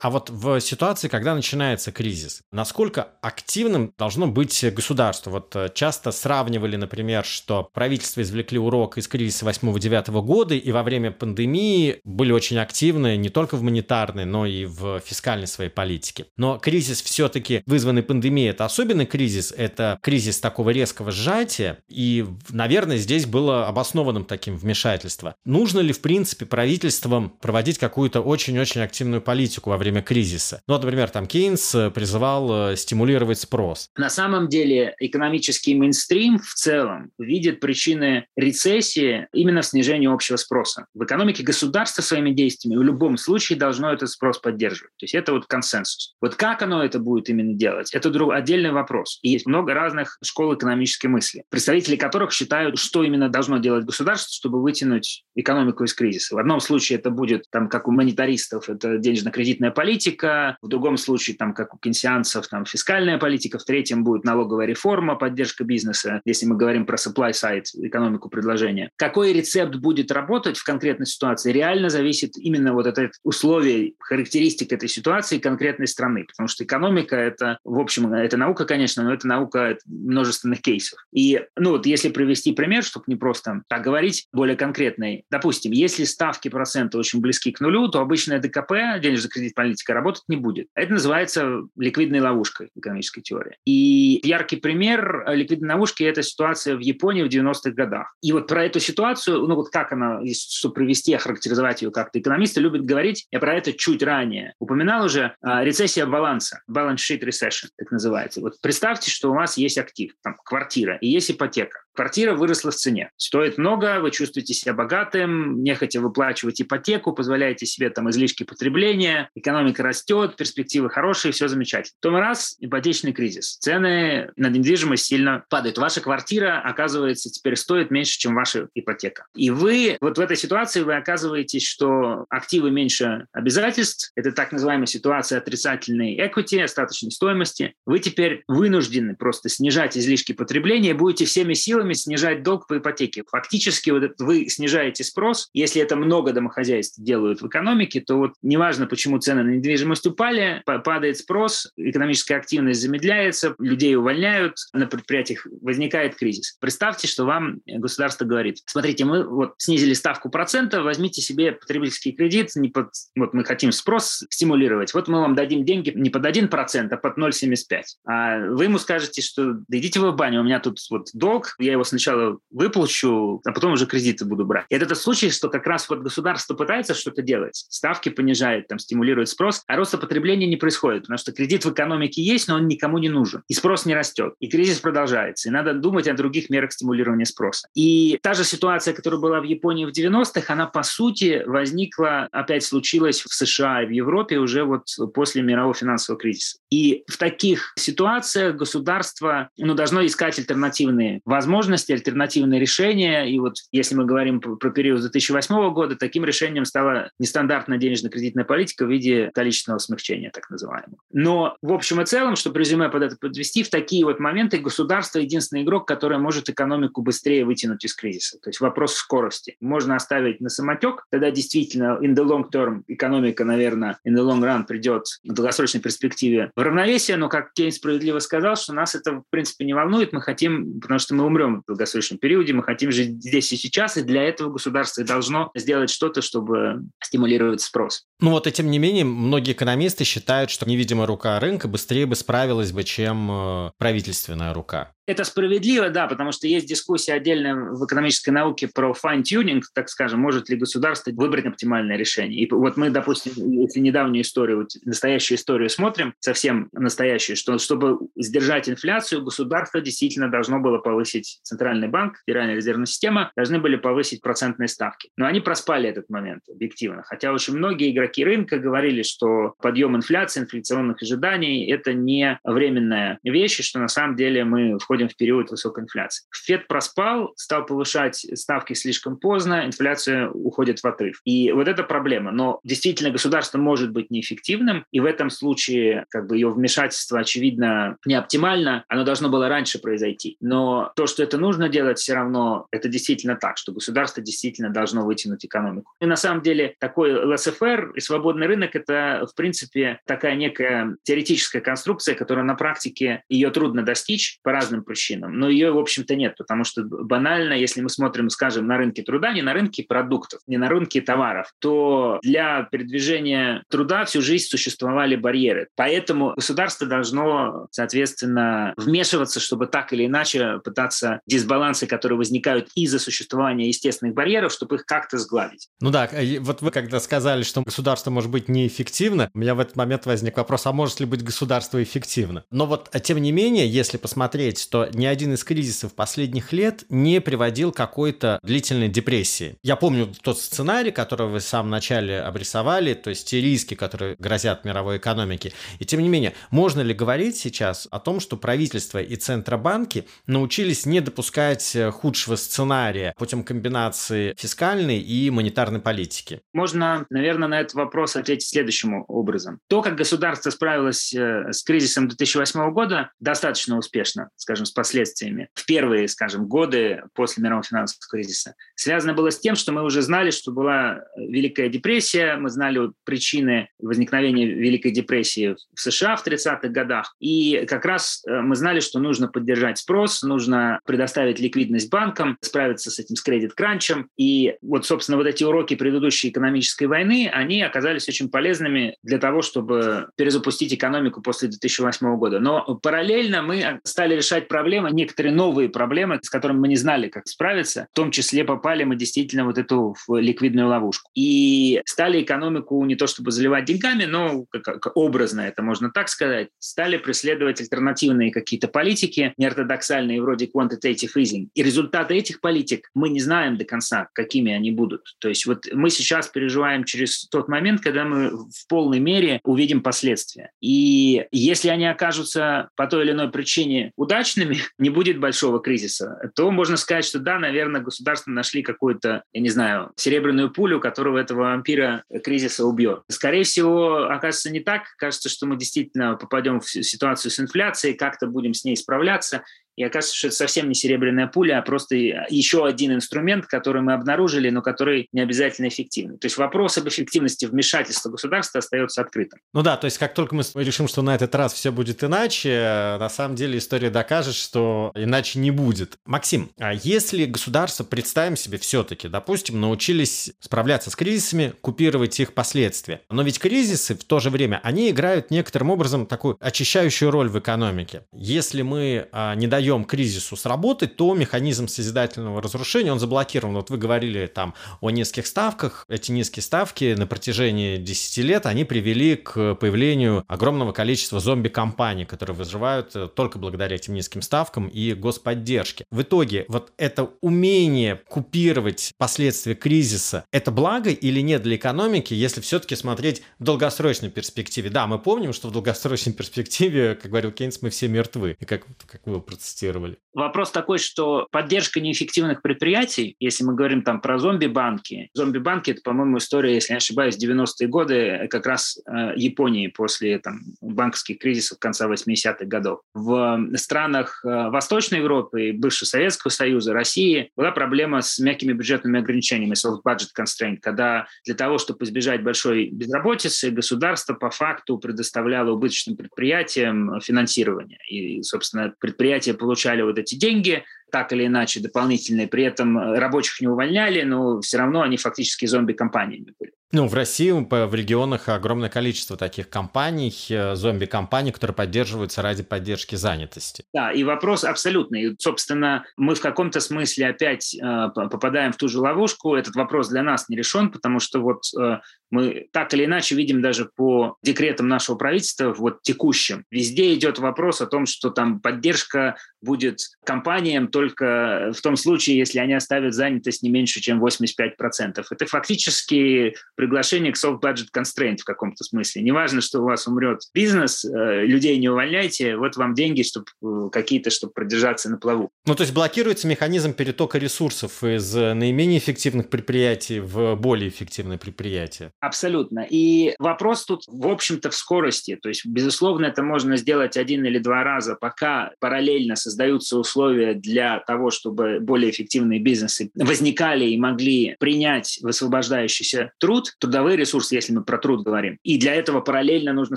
[0.00, 5.30] А вот в ситуации, когда начинается кризис, насколько активным должно быть государство?
[5.30, 10.82] Вот э, часто сравнивали, например, что правительство извлекли урок из кризиса 8-9 года и во
[10.82, 16.26] время пандемии были очень активны не только в монетарной, но и в фискальной своей политике.
[16.36, 22.98] Но кризис все-таки вызванный пандемией, это особенный кризис, это кризис такого резкого сжатия, и, наверное,
[22.98, 25.34] здесь было обоснованным таким вмешательство.
[25.44, 30.60] Нужно ли, в принципе, правительствам проводить какую-то очень-очень активную политику во время время кризиса.
[30.66, 33.90] Ну, вот, например, там Кейнс э, призывал э, стимулировать спрос.
[33.96, 40.86] На самом деле экономический мейнстрим в целом видит причины рецессии именно в снижении общего спроса.
[40.94, 44.92] В экономике государство своими действиями в любом случае должно этот спрос поддерживать.
[44.98, 46.14] То есть это вот консенсус.
[46.20, 49.18] Вот как оно это будет именно делать, это друг, отдельный вопрос.
[49.22, 54.32] И есть много разных школ экономической мысли, представители которых считают, что именно должно делать государство,
[54.32, 56.34] чтобы вытянуть экономику из кризиса.
[56.34, 61.36] В одном случае это будет, там, как у монетаристов, это денежно-кредитная политика, в другом случае,
[61.36, 66.46] там, как у кенсианцев, там, фискальная политика, в третьем будет налоговая реформа, поддержка бизнеса, если
[66.46, 68.90] мы говорим про supply side, экономику предложения.
[68.96, 74.88] Какой рецепт будет работать в конкретной ситуации, реально зависит именно вот от условий, характеристик этой
[74.88, 79.76] ситуации конкретной страны, потому что экономика– это, в общем, это наука, конечно, но это наука
[79.86, 80.98] множественных кейсов.
[81.12, 86.04] И, ну вот, если привести пример, чтобы не просто так говорить, более конкретный, допустим, если
[86.04, 90.68] ставки процента очень близки к нулю, то обычная ДКП, денежно-кредит политика работать не будет.
[90.74, 93.56] Это называется ликвидной ловушкой экономической теории.
[93.64, 98.14] И яркий пример ликвидной ловушки– это ситуация в Японии в 90-х годах.
[98.20, 102.60] И вот про эту ситуацию, ну вот как она, чтобы привести, охарактеризовать ее как-то, экономисты
[102.60, 107.68] любят говорить, я про это чуть ранее упоминал уже, а, рецессия баланса, balance sheet recession,
[107.76, 108.40] так называется.
[108.40, 111.84] Вот представьте, что у вас есть актив, там, квартира, и есть ипотека.
[111.94, 113.10] Квартира выросла в цене.
[113.16, 119.82] Стоит много, вы чувствуете себя богатым, нехотя выплачивать ипотеку, позволяете себе там излишки потребления, экономика
[119.82, 121.96] растет, перспективы хорошие, все замечательно.
[122.02, 123.56] Потом раз, ипотечный кризис.
[123.58, 125.78] Цены на недвижимость сильно падают.
[125.78, 129.26] Ваша квартира, оказывается, теперь стоит меньше, чем ваша ипотека.
[129.34, 134.10] И вы вот в этой ситуации вы оказываетесь, что активы меньше обязательств.
[134.16, 137.74] Это так называемая ситуация отрицательной equity, остаточной стоимости.
[137.86, 143.24] Вы теперь вынуждены просто снижать излишки потребления, будете всеми силами снижать долг по ипотеке.
[143.30, 145.50] Фактически вот вы снижаете спрос.
[145.52, 150.62] Если это много домохозяйств делают в экономике, то вот неважно, почему цены на недвижимость упали,
[150.64, 156.56] падает спрос, экономическая активность замедляется, людей увольняют, на предприятиях возникает кризис.
[156.60, 162.50] Представьте, что вам государство говорит, смотрите, мы вот снизили ставку процента, возьмите себе потребительский кредит,
[162.54, 166.88] не под, вот мы хотим спрос стимулировать, вот мы вам дадим деньги не под 1%,
[166.90, 167.82] а под 0,75.
[168.06, 171.54] А вы ему скажете, что да идите вы в баню, у меня тут вот долг,
[171.58, 174.66] я его сначала выплачу, а потом уже кредиты буду брать.
[174.68, 178.78] И это тот случай, что как раз вот государство пытается что-то делать, ставки понижает, там
[178.78, 182.66] стимулирует спрос, а роста потребления не происходит, потому что кредит в экономике есть, но он
[182.66, 183.42] никому не нужен.
[183.48, 187.68] И спрос не растет, и кризис продолжается, и надо думать о других мерах стимулирования спроса.
[187.74, 192.64] И та же ситуация, которая была в Японии в 90-х, она по сути возникла, опять
[192.64, 196.58] случилась в США и в Европе уже вот после мирового финансового кризиса.
[196.70, 203.24] И в таких ситуациях государство ну, должно искать альтернативные возможности, альтернативные решения.
[203.24, 208.86] И вот если мы говорим про период 2008 года, таким решением стала нестандартная денежно-кредитная политика
[208.86, 210.98] в виде количественного смягчения, так называемого.
[211.12, 215.18] Но в общем и целом, чтобы резюме под это подвести, в такие вот моменты государство
[215.18, 218.38] единственный игрок, который может экономику быстрее вытянуть из кризиса.
[218.40, 219.56] То есть вопрос скорости.
[219.60, 224.40] Можно оставить на самотек, тогда действительно in the long term экономика, наверное, in the long
[224.40, 229.12] run придет в долгосрочной перспективе в равновесие, но как Кейн справедливо сказал, что нас это
[229.12, 232.90] в принципе не волнует, мы хотим, потому что мы умрем в долгосрочном периоде, мы хотим
[232.90, 238.04] жить здесь и сейчас, и для этого государство должно сделать что-то, чтобы стимулировать спрос.
[238.20, 242.14] Ну вот, и тем не менее, многие экономисты считают, что невидимая рука рынка быстрее бы
[242.16, 244.94] справилась бы, чем э, правительственная рука.
[245.06, 250.20] Это справедливо, да, потому что есть дискуссия отдельная в экономической науке про fine-tuning, так скажем,
[250.20, 252.40] может ли государство выбрать оптимальное решение.
[252.40, 257.98] И вот мы, допустим, если недавнюю историю, вот настоящую историю смотрим, совсем настоящую, что чтобы
[258.16, 264.22] сдержать инфляцию, государство действительно должно было повысить Центральный банк, Федеральная резервная система, должны были повысить
[264.22, 265.10] процентные ставки.
[265.16, 267.02] Но они проспали этот момент объективно.
[267.04, 273.60] Хотя очень многие игроки рынка говорили, что подъем инфляции, инфляционных ожиданий– это не временная вещь,
[273.60, 276.26] и что на самом деле мы входим в период высокой инфляции.
[276.34, 281.20] Фед проспал, стал повышать ставки слишком поздно, инфляция уходит в отрыв.
[281.24, 282.30] И вот это проблема.
[282.30, 287.96] Но действительно государство может быть неэффективным, и в этом случае как бы ее вмешательство, очевидно,
[288.06, 290.36] не оптимально, оно должно было раньше произойти.
[290.40, 295.04] Но то, что это нужно делать, все равно это действительно так, что государство действительно должно
[295.04, 295.92] вытянуть экономику.
[296.00, 301.60] И на самом деле такой ЛСФР и свободный рынок– это, в принципе, такая некая теоретическая
[301.60, 305.38] конструкция, которая на практике ее трудно достичь по разным причинам.
[305.38, 309.32] Но ее, в общем-то, нет, потому что банально, если мы смотрим, скажем, на рынке труда,
[309.32, 315.16] не на рынке продуктов, не на рынке товаров, то для передвижения труда всю жизнь существовали
[315.16, 315.68] барьеры.
[315.76, 323.68] Поэтому государство должно, соответственно, вмешиваться, чтобы так или иначе пытаться дисбалансы, которые возникают из-за существования
[323.68, 325.68] естественных барьеров, чтобы их как-то сгладить.
[325.80, 326.08] Ну да,
[326.40, 330.36] вот вы когда сказали, что государство может быть неэффективно, у меня в этот момент возник
[330.36, 332.44] вопрос, а может ли быть государство эффективно?
[332.50, 336.84] Но вот, а тем не менее, если посмотреть, что ни один из кризисов последних лет
[336.88, 339.56] не приводил к какой-то длительной депрессии.
[339.62, 344.16] Я помню тот сценарий, который вы в самом начале обрисовали, то есть те риски, которые
[344.18, 345.52] грозят мировой экономике.
[345.78, 350.86] И тем не менее, можно ли говорить сейчас о том, что правительство и центробанки научились
[350.86, 356.40] не допускать худшего сценария путем комбинации фискальной и монетарной политики?
[356.52, 359.60] Можно, наверное, на этот вопрос ответить следующим образом.
[359.68, 365.48] То, как государство справилось э, с кризисом 2008 года, достаточно успешно, скажем, скажем, с последствиями
[365.54, 370.02] в первые, скажем, годы после мирового финансового кризиса, связано было с тем, что мы уже
[370.02, 376.68] знали, что была Великая депрессия, мы знали причины возникновения Великой депрессии в США в 30-х
[376.68, 382.38] годах, и как раз э, мы знали, что нужно поддержать спрос, нужно предоставить ликвидность банкам,
[382.40, 387.62] справиться с этим с кредит-кранчем, и вот, собственно, вот эти уроки предыдущей экономической войны, они
[387.62, 392.38] оказались очень полезными для того, чтобы перезапустить экономику после 2008 года.
[392.38, 397.26] Но параллельно мы стали решать проблемы, некоторые новые проблемы, с которыми мы не знали, как
[397.26, 397.88] справиться.
[397.90, 401.10] В том числе попали мы действительно вот эту ликвидную ловушку.
[401.16, 406.50] И стали экономику не то чтобы заливать деньгами, но как образно это можно так сказать,
[406.60, 411.48] стали преследовать альтернативные какие-то политики, неортодоксальные вроде quantitative quantitative easing.
[411.54, 415.14] И результаты этих политик мы не знаем до конца, какими они будут.
[415.18, 419.82] То есть вот мы сейчас переживаем через тот момент, когда мы в полной мере увидим
[419.82, 420.50] последствия.
[420.60, 426.50] И если они окажутся по той или иной причине удачными, не будет большого кризиса, то
[426.50, 431.42] можно сказать, что да, наверное, государство нашли какую-то, я не знаю, серебряную пулю, которого этого
[431.42, 433.02] вампира кризиса убьет.
[433.10, 434.82] Скорее всего, окажется не так.
[434.98, 439.44] Кажется, что мы действительно попадем в ситуацию с инфляцией, как-то будем с ней справляться.
[439.76, 443.92] И оказывается, что это совсем не серебряная пуля, а просто еще один инструмент, который мы
[443.94, 446.18] обнаружили, но который не обязательно эффективный.
[446.18, 449.40] То есть вопрос об эффективности вмешательства государства остается открытым.
[449.52, 452.96] Ну да, то есть как только мы решим, что на этот раз все будет иначе,
[452.98, 455.98] на самом деле история докажет, что иначе не будет.
[456.06, 463.02] Максим, а если государство, представим себе все-таки, допустим, научились справляться с кризисами, купировать их последствия,
[463.10, 467.38] но ведь кризисы в то же время, они играют некоторым образом такую очищающую роль в
[467.38, 468.02] экономике.
[468.12, 473.54] Если мы а, не даем даем кризису сработать, то механизм созидательного разрушения, он заблокирован.
[473.54, 474.52] Вот вы говорили там
[474.82, 475.86] о низких ставках.
[475.88, 482.36] Эти низкие ставки на протяжении 10 лет, они привели к появлению огромного количества зомби-компаний, которые
[482.36, 485.86] выживают э, только благодаря этим низким ставкам и господдержке.
[485.90, 492.42] В итоге вот это умение купировать последствия кризиса, это благо или нет для экономики, если
[492.42, 494.68] все-таки смотреть в долгосрочной перспективе?
[494.68, 498.36] Да, мы помним, что в долгосрочной перспективе, как говорил Кейнс, мы все мертвы.
[498.38, 499.20] И как, как вы
[499.54, 499.98] процитировали.
[500.12, 506.18] Вопрос такой, что поддержка неэффективных предприятий, если мы говорим там про зомби-банки, зомби-банки– это, по-моему,
[506.18, 511.88] история, если не ошибаюсь, 90-е годы, как раз э, Японии после там, банковских кризисов конца
[511.88, 512.80] 80-х годов.
[512.94, 519.54] В странах э, Восточной Европы, бывшего Советского Союза, России была проблема с мягкими бюджетными ограничениями,
[519.54, 525.96] soft budget constraint, когда для того, чтобы избежать большой безработицы, государство по факту предоставляло убыточным
[525.96, 527.78] предприятиям финансирование.
[527.88, 533.48] И, собственно, предприятия получали вот эти деньги, так или иначе дополнительные, при этом рабочих не
[533.48, 536.52] увольняли, но все равно они фактически зомби-компаниями были.
[536.74, 542.96] Ну, в России, в регионах огромное количество таких компаний, э, зомби-компаний, которые поддерживаются ради поддержки
[542.96, 543.62] занятости.
[543.72, 545.14] Да, и вопрос абсолютный.
[545.20, 549.36] Собственно, мы в каком-то смысле опять э, попадаем в ту же ловушку.
[549.36, 551.78] Этот вопрос для нас не решен, потому что вот э,
[552.10, 557.60] мы так или иначе видим даже по декретам нашего правительства, вот текущим, везде идет вопрос
[557.60, 563.42] о том, что там поддержка будет компаниям только в том случае, если они оставят занятость
[563.42, 565.04] не меньше, чем 85%.
[565.10, 566.34] Это фактически
[566.64, 569.02] приглашение к soft budget constraint в каком-то смысле.
[569.02, 573.68] Неважно, что у вас умрет бизнес, э, людей не увольняйте, вот вам деньги, чтобы э,
[573.70, 575.28] какие-то, чтобы продержаться на плаву.
[575.46, 581.92] Ну, то есть блокируется механизм перетока ресурсов из наименее эффективных предприятий в более эффективные предприятия.
[582.00, 582.66] Абсолютно.
[582.68, 585.18] И вопрос тут, в общем-то, в скорости.
[585.20, 590.80] То есть, безусловно, это можно сделать один или два раза, пока параллельно создаются условия для
[590.80, 597.64] того, чтобы более эффективные бизнесы возникали и могли принять высвобождающийся труд, трудовые ресурсы, если мы
[597.64, 598.38] про труд говорим.
[598.42, 599.76] И для этого параллельно нужно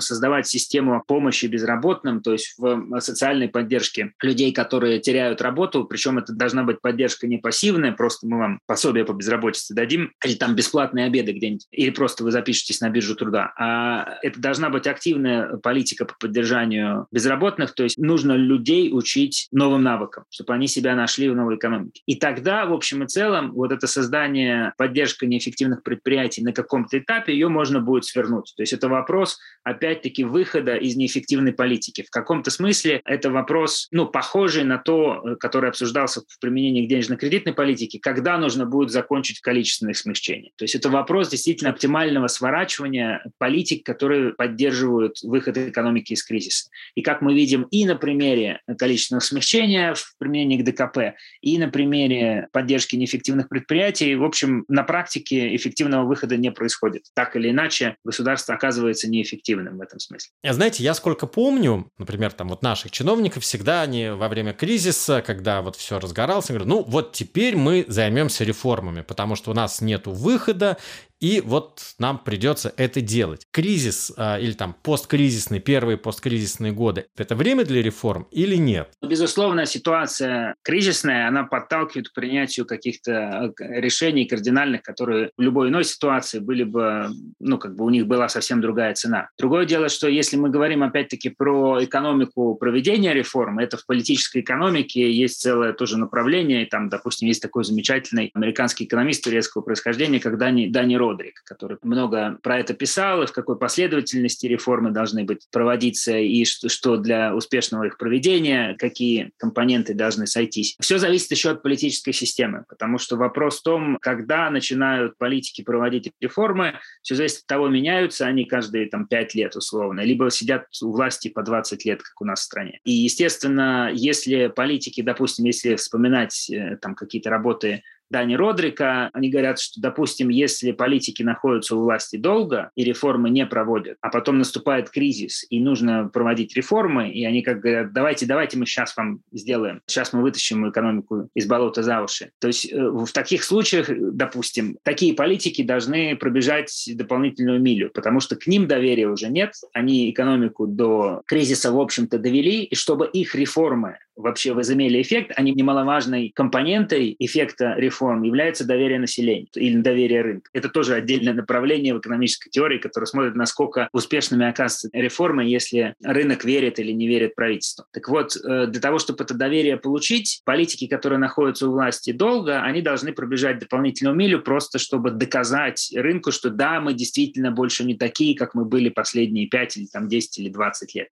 [0.00, 6.32] создавать систему помощи безработным, то есть в социальной поддержке людей, которые теряют работу, причем это
[6.32, 11.06] должна быть поддержка не пассивная, просто мы вам пособие по безработице дадим, или там бесплатные
[11.06, 13.52] обеды где-нибудь, или просто вы запишетесь на биржу труда.
[13.58, 19.82] А это должна быть активная политика по поддержанию безработных, то есть нужно людей учить новым
[19.82, 22.02] навыкам, чтобы они себя нашли в новой экономике.
[22.06, 27.32] И тогда, в общем и целом, вот это создание, поддержка неэффективных предприятий на каком-то этапе
[27.32, 28.52] ее можно будет свернуть.
[28.56, 32.02] То есть это вопрос, опять-таки, выхода из неэффективной политики.
[32.02, 37.54] В каком-то смысле это вопрос, ну, похожий на то, э, который обсуждался в применении денежно-кредитной
[37.54, 40.52] политики, когда нужно будет закончить количественных смягчений.
[40.56, 46.70] То есть это вопрос действительно оптимального сворачивания политик, которые поддерживают выход экономики из кризиса.
[46.94, 51.68] И как мы видим и на примере количественного смягчения в применении к ДКП, и на
[51.68, 57.04] примере поддержки неэффективных предприятий, в общем, на практике эффективного выхода не происходит происходит.
[57.14, 60.30] Так или иначе, государство оказывается неэффективным в этом смысле.
[60.44, 65.62] Знаете, я сколько помню, например, там вот наших чиновников всегда они во время кризиса, когда
[65.62, 70.06] вот все разгоралось, говорят, ну вот теперь мы займемся реформами, потому что у нас нет
[70.06, 70.76] выхода,
[71.20, 73.46] и вот нам придется это делать.
[73.50, 78.92] Кризис э, или там посткризисный, первые посткризисные годы– это время для реформ или нет?
[79.02, 83.12] Безусловно, ситуация кризисная, она подталкивает к принятию каких-то
[83.58, 87.08] э, решений кардинальных, которые в любой иной ситуации были бы,
[87.40, 89.28] ну, как бы у них была совсем другая цена.
[89.38, 95.12] Другое дело, что если мы говорим опять-таки про экономику проведения реформ, это в политической экономике
[95.12, 100.38] есть целое тоже направление, и там, допустим, есть такой замечательный американский экономист турецкого происхождения, как
[100.38, 105.24] Дани, Дани Ро Родрик, который много про это писал, и в какой последовательности реформы должны
[105.24, 110.76] быть проводиться, и что, для успешного их проведения, какие компоненты должны сойтись.
[110.80, 116.10] Все зависит еще от политической системы, потому что вопрос в том, когда начинают политики проводить
[116.20, 120.92] реформы, все зависит от того, меняются они каждые там, пять лет условно, либо сидят у
[120.92, 122.80] власти по 20 лет, как у нас в стране.
[122.84, 129.58] И, естественно, если политики, допустим, если вспоминать э, там какие-то работы Дани Родрика, они говорят,
[129.58, 134.90] что, допустим, если политики находятся у власти долго и реформы не проводят, а потом наступает
[134.90, 139.82] кризис и нужно проводить реформы, и они как говорят, давайте, давайте мы сейчас вам сделаем,
[139.86, 142.30] сейчас мы вытащим экономику из болота за уши.
[142.38, 148.36] То есть э, в таких случаях, допустим, такие политики должны пробежать дополнительную милю, потому что
[148.36, 153.34] к ним доверия уже нет, они экономику до кризиса, в общем-то, довели, и чтобы их
[153.34, 160.50] реформы вообще возымели эффект, они немаловажной компонентой эффекта реформ является доверие населения или доверие рынка.
[160.52, 166.44] Это тоже отдельное направление в экономической теории, которое смотрит, насколько успешными оказываются реформы, если рынок
[166.44, 167.84] верит или не верит правительству.
[167.92, 172.62] Так вот, э, для того, чтобы это доверие получить, политики, которые находятся у власти долго,
[172.62, 177.94] они должны пробежать дополнительную милю просто, чтобы доказать рынку, что да, мы действительно больше не
[177.94, 181.08] такие, как мы были последние 5 или там 10 или 20 лет.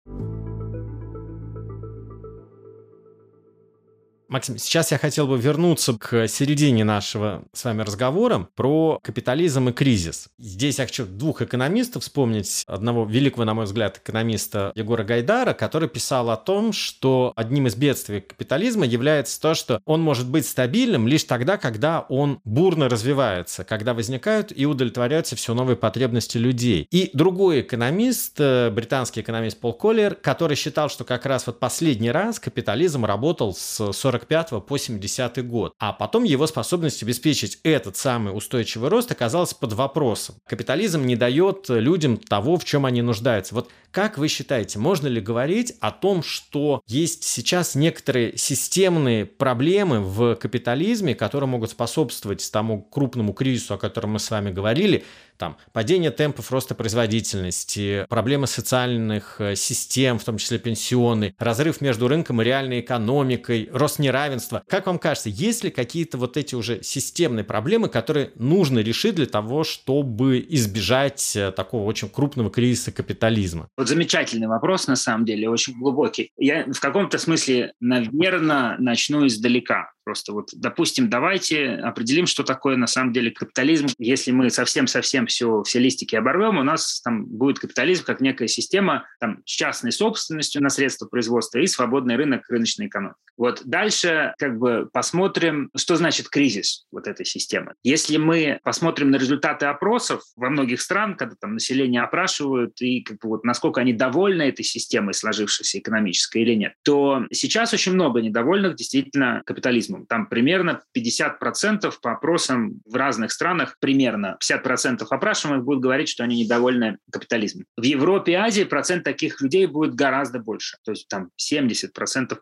[4.32, 9.72] Максим, сейчас я хотел бы вернуться к середине нашего с вами разговора про капитализм и
[9.72, 10.30] кризис.
[10.38, 12.64] Здесь я хочу двух экономистов вспомнить.
[12.66, 17.76] Одного великого, на мой взгляд, экономиста Егора Гайдара, который писал о том, что одним из
[17.76, 23.64] бедствий капитализма является то, что он может быть стабильным лишь тогда, когда он бурно развивается,
[23.64, 26.88] когда возникают и удовлетворяются все новые потребности людей.
[26.90, 32.10] И другой экономист, э, британский экономист Пол Коллер, который считал, что как раз вот последний
[32.10, 35.74] раз капитализм работал с 40 45 по 70 год.
[35.78, 40.36] А потом его способность обеспечить этот самый устойчивый рост оказалась под вопросом.
[40.46, 43.54] Капитализм не дает людям того, в чем они нуждаются.
[43.54, 50.00] Вот как вы считаете, можно ли говорить о том, что есть сейчас некоторые системные проблемы
[50.00, 55.04] в капитализме, которые могут способствовать тому крупному кризису, о котором мы с вами говорили,
[55.36, 62.08] там, падение темпов роста производительности, проблемы социальных э, систем, в том числе пенсионный, разрыв между
[62.08, 64.62] рынком и реальной экономикой, рост неравенства.
[64.68, 69.26] Как вам кажется, есть ли какие-то вот эти уже системные проблемы, которые нужно решить для
[69.26, 73.68] того, чтобы избежать э, такого очень крупного кризиса капитализма?
[73.76, 76.30] Вот замечательный вопрос, на самом деле, очень глубокий.
[76.36, 79.90] Я в каком-то смысле, наверное, начну издалека.
[80.04, 83.86] Просто вот, допустим, давайте определим, что такое на самом деле капитализм.
[83.98, 89.06] Если мы совсем-совсем все, все листики оборвем, у нас там будет капитализм как некая система
[89.20, 93.18] там, с частной собственностью на средства производства и свободный рынок, рыночной экономики.
[93.36, 97.74] Вот дальше как бы посмотрим, что значит кризис вот этой системы.
[97.82, 103.18] Если мы посмотрим на результаты опросов во многих странах, когда там население опрашивают и как
[103.18, 108.20] бы вот насколько они довольны этой системой сложившейся экономической или нет, то сейчас очень много
[108.20, 110.06] недовольных действительно капитализмом капитализмом.
[110.06, 116.42] Там примерно 50% по опросам в разных странах, примерно 50% опрашиваемых будут говорить, что они
[116.42, 117.66] недовольны капитализмом.
[117.76, 121.92] В Европе и Азии процент таких людей будет гораздо больше, то есть там 70%,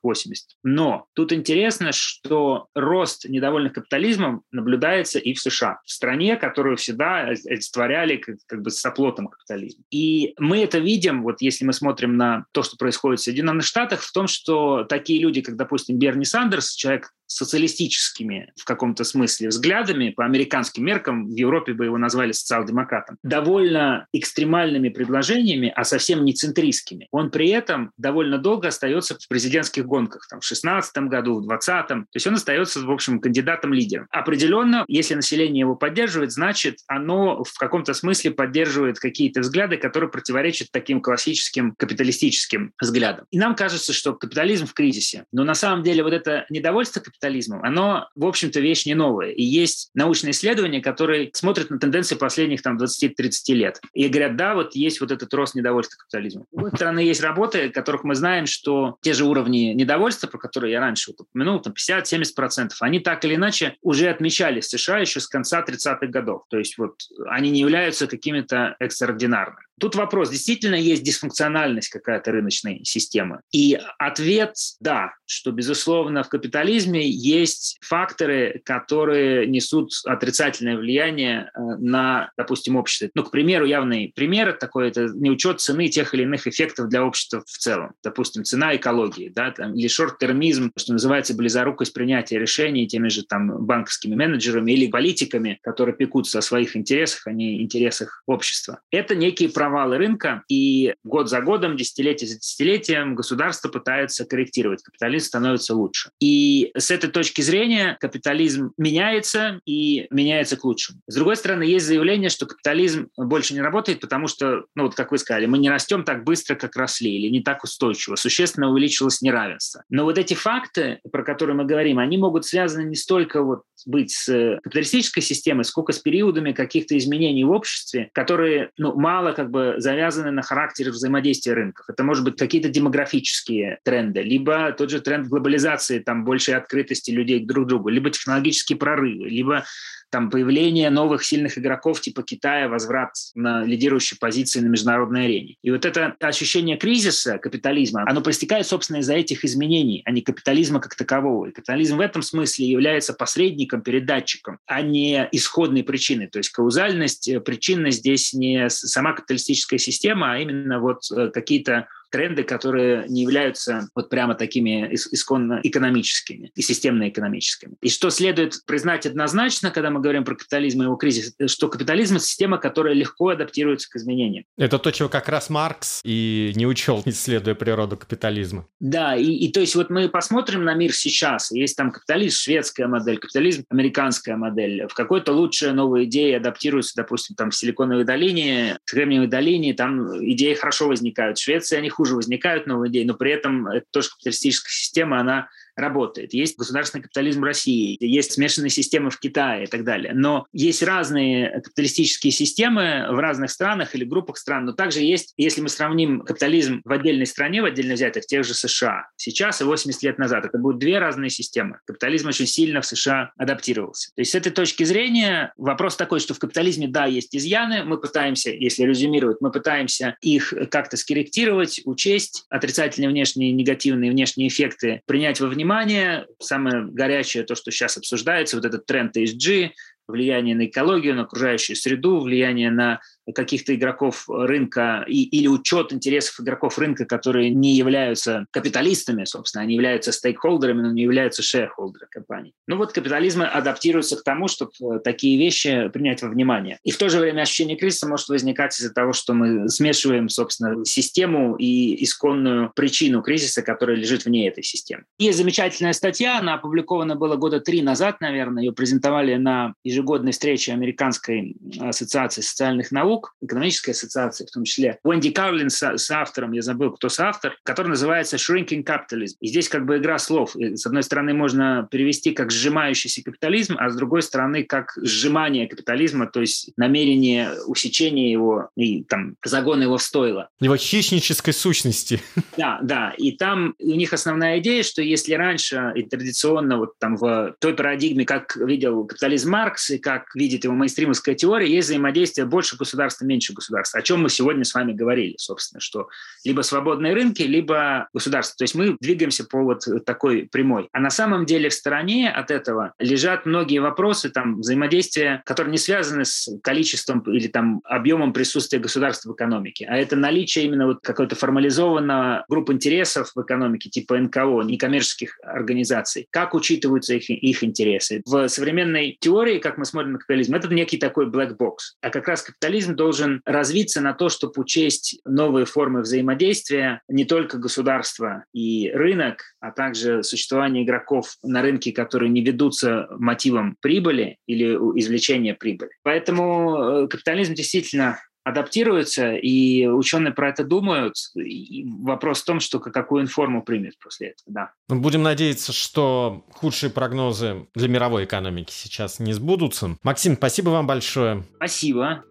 [0.04, 0.34] 80%.
[0.62, 7.20] Но тут интересно, что рост недовольных капитализмом наблюдается и в США, в стране, которую всегда
[7.20, 9.84] олицетворяли как, как бы с оплотом капитализма.
[9.90, 14.02] И мы это видим, вот если мы смотрим на то, что происходит в Соединенных Штатах,
[14.02, 20.10] в том, что такие люди, как, допустим, Берни Сандерс, человек социалистическими в каком-то смысле взглядами,
[20.10, 26.34] по американским меркам, в Европе бы его назвали социал-демократом, довольно экстремальными предложениями, а совсем не
[26.34, 27.08] центристскими.
[27.12, 31.88] Он при этом довольно долго остается в президентских гонках, там, в 16 году, в 20
[31.88, 34.06] То есть он остается, в общем, кандидатом-лидером.
[34.10, 40.68] Определенно, если население его поддерживает, значит, оно в каком-то смысле поддерживает какие-то взгляды, которые противоречат
[40.72, 43.26] таким классическим капиталистическим взглядам.
[43.30, 45.24] И нам кажется, что капитализм в кризисе.
[45.32, 49.30] Но на самом деле вот это недовольство капитализмом, оно, в общем-то, вещь не новая.
[49.30, 53.80] И есть научные исследования, которые смотрят на тенденции последних там 20-30 лет.
[53.92, 56.46] И говорят, да, вот есть вот этот рост недовольства капитализмом.
[56.50, 60.72] С другой стороны, есть работы, которых мы знаем, что те же уровни недовольства, про которые
[60.72, 65.20] я раньше вот упомянул, там 50-70%, они так или иначе уже отмечались в США еще
[65.20, 66.44] с конца 30-х годов.
[66.48, 66.94] То есть вот
[67.28, 69.69] они не являются какими-то экстраординарными.
[69.80, 73.40] Тут вопрос, действительно есть дисфункциональность какая-то рыночной системы?
[73.50, 82.30] И ответ– да, что, безусловно, в капитализме есть факторы, которые несут отрицательное влияние э, на,
[82.36, 83.08] допустим, общество.
[83.14, 87.42] Ну, к примеру, явный пример такой– это неучет цены тех или иных эффектов для общества
[87.46, 87.94] в целом.
[88.02, 93.64] Допустим, цена экологии, да, там, или шорт-термизм, что называется, близорукость принятия решений теми же там
[93.64, 98.80] банковскими менеджерами или политиками, которые пекутся о своих интересах, а не интересах общества.
[98.90, 104.82] Это некие провалы рынка, и год за годом, десятилетие за десятилетием государство пытается корректировать.
[104.82, 106.10] Капитализм становится лучше.
[106.18, 111.00] И с этой точки зрения капитализм меняется и меняется к лучшему.
[111.06, 115.12] С другой стороны, есть заявление, что капитализм больше не работает, потому что, ну вот как
[115.12, 119.22] вы сказали, мы не растем так быстро, как росли, или не так устойчиво, существенно увеличилось
[119.22, 119.84] неравенство.
[119.88, 124.10] Но вот эти факты, про которые мы говорим, они могут связаны не столько вот быть
[124.10, 129.59] с капиталистической системой, сколько с периодами каких-то изменений в обществе, которые ну, мало как бы
[129.78, 131.86] завязаны на характере взаимодействия рынков.
[131.88, 137.44] Это может быть какие-то демографические тренды, либо тот же тренд глобализации, там большей открытости людей
[137.44, 139.64] друг к другу, либо технологические прорывы, либо
[140.10, 145.56] там появление новых сильных игроков типа Китая, возврат на лидирующие позиции на международной арене.
[145.62, 150.80] И вот это ощущение кризиса капитализма, оно проистекает, собственно, из-за этих изменений, а не капитализма
[150.80, 151.46] как такового.
[151.46, 156.26] И капитализм в этом смысле является посредником, передатчиком, а не исходной причиной.
[156.26, 159.39] То есть каузальность, э, причинность здесь не сама капиталистическая
[159.78, 166.52] система, а именно вот э, какие-то тренды, которые не являются вот прямо такими исконно экономическими
[166.54, 167.76] и системно-экономическими.
[167.80, 172.16] И что следует признать однозначно, когда мы говорим про капитализм и его кризис, что капитализм–
[172.16, 174.44] это система, которая легко адаптируется к изменениям.
[174.56, 178.66] Это то, чего как раз Маркс и не учел, исследуя природу капитализма.
[178.80, 182.86] Да, и, и то есть вот мы посмотрим на мир сейчас, есть там капитализм, шведская
[182.86, 184.86] модель, капитализм, американская модель.
[184.88, 190.24] В какой-то лучшая новая идея адаптируется, допустим, там в Силиконовой долине, в Кремниевой долине, там
[190.32, 191.38] идеи хорошо возникают.
[191.38, 195.48] В Швеции они хуже возникают новые идеи, но при этом это тоже капиталистическая система, она
[195.80, 196.34] работает.
[196.34, 200.12] Есть государственный капитализм России, есть смешанные системы в Китае и так далее.
[200.14, 205.60] Но есть разные капиталистические системы в разных странах или группах стран, но также есть, если
[205.60, 210.02] мы сравним капитализм в отдельной стране, в отдельно взятых, тех же США, сейчас и 80
[210.02, 211.78] лет назад, это будут две разные системы.
[211.86, 214.10] Капитализм очень сильно в США адаптировался.
[214.14, 217.98] То есть с этой точки зрения вопрос такой, что в капитализме, да, есть изъяны, мы
[217.98, 225.40] пытаемся, если резюмировать, мы пытаемся их как-то скорректировать, учесть, отрицательные внешние, негативные внешние эффекты принять
[225.40, 226.26] во внимание, внимание.
[226.40, 229.70] Самое горячее, то, что сейчас обсуждается, вот этот тренд ESG,
[230.08, 233.00] влияние на экологию, на окружающую среду, влияние на
[233.34, 239.74] каких-то игроков рынка и, или учет интересов игроков рынка, которые не являются капиталистами, собственно, они
[239.74, 242.52] являются стейкхолдерами, но не являются шерхолдерами компании.
[242.66, 246.78] Ну вот капитализм адаптируется к тому, чтобы э, такие вещи принять во внимание.
[246.84, 250.84] И в то же время ощущение кризиса может возникать из-за того, что мы смешиваем, собственно,
[250.84, 255.04] систему и исконную причину кризиса, которая лежит вне этой системы.
[255.18, 260.72] Есть замечательная статья, она опубликована была года три назад, наверное, ее презентовали на ежегодной встрече
[260.72, 266.52] Американской ассоциации социальных наук, наук, экономической ассоциации в том числе, Уэнди Карлин с, с автором,
[266.52, 269.36] я забыл, кто соавтор, который называется «Shrinking Capitalism».
[269.40, 270.56] И здесь как бы игра слов.
[270.56, 275.68] И, с одной стороны, можно перевести как «сжимающийся капитализм», а с другой стороны, как «сжимание
[275.68, 280.48] капитализма», то есть намерение усечения его и там загона его в стойло.
[280.60, 282.20] Его хищнической сущности.
[282.56, 283.14] Да, да.
[283.16, 287.74] И там у них основная идея, что если раньше и традиционно вот там в той
[287.74, 292.99] парадигме, как видел капитализм Маркс и как видит его мейнстримовская теория, есть взаимодействие больше государства
[293.00, 294.00] государства, меньше государства.
[294.00, 296.08] О чем мы сегодня с вами говорили, собственно, что
[296.44, 298.56] либо свободные рынки, либо государство.
[298.58, 300.88] То есть мы двигаемся по вот такой прямой.
[300.92, 305.78] А на самом деле в стороне от этого лежат многие вопросы там взаимодействия, которые не
[305.78, 311.00] связаны с количеством или там объемом присутствия государства в экономике, а это наличие именно вот
[311.02, 316.26] какой-то формализованного групп интересов в экономике, типа НКО, некоммерческих организаций.
[316.30, 318.22] Как учитываются их, их интересы?
[318.26, 321.76] В современной теории, как мы смотрим на капитализм, это некий такой black box.
[322.02, 327.24] А как раз капитализм капитализм должен развиться на то, чтобы учесть новые формы взаимодействия не
[327.24, 334.36] только государства и рынок, а также существование игроков на рынке, которые не ведутся мотивом прибыли
[334.46, 335.90] или извлечения прибыли.
[336.02, 341.14] Поэтому э, капитализм действительно адаптируется, и ученые про это думают.
[341.36, 344.46] И вопрос в том, что какую информу примет после этого.
[344.46, 344.72] Да.
[344.88, 349.96] Ну, будем надеяться, что худшие прогнозы для мировой экономики сейчас не сбудутся.
[350.02, 351.44] Максим, спасибо вам большое.
[351.56, 352.24] Спасибо.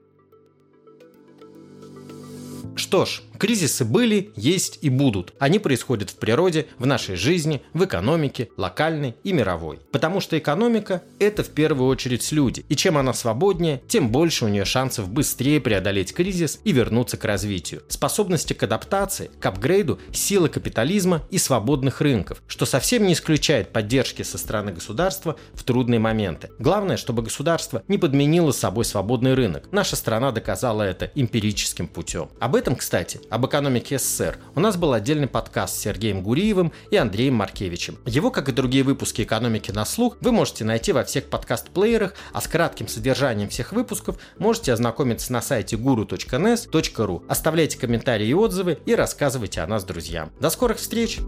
[2.90, 5.34] Что ж, Кризисы были, есть и будут.
[5.40, 9.80] Они происходят в природе, в нашей жизни, в экономике, локальной и мировой.
[9.94, 12.66] Потому что экономика– это в первую очередь люди.
[12.68, 17.24] И чем она свободнее, тем больше у нее шансов быстрее преодолеть кризис и вернуться к
[17.24, 17.82] развитию.
[17.88, 24.22] Способности к адаптации, к апгрейду, силы капитализма и свободных рынков, что совсем не исключает поддержки
[24.22, 26.50] со стороны государства в трудные моменты.
[26.60, 29.70] Главное, чтобы государство не подменило собой свободный рынок.
[29.72, 32.30] Наша страна доказала это эмпирическим путем.
[32.42, 36.98] Об этом, кстати, об экономике СССР у нас был отдельный подкаст с Сергеем Гуриевым и
[36.98, 37.98] Андреем Маркевичем.
[38.06, 42.42] Его, как и другие выпуски экономики на слух, вы можете найти во всех подкаст-плеерах, а
[42.42, 47.24] с кратким содержанием всех выпусков можете ознакомиться на сайте guru.nes.ru.
[47.28, 50.32] Оставляйте комментарии и отзывы и рассказывайте о нас друзьям.
[50.40, 51.20] До скорых встреч!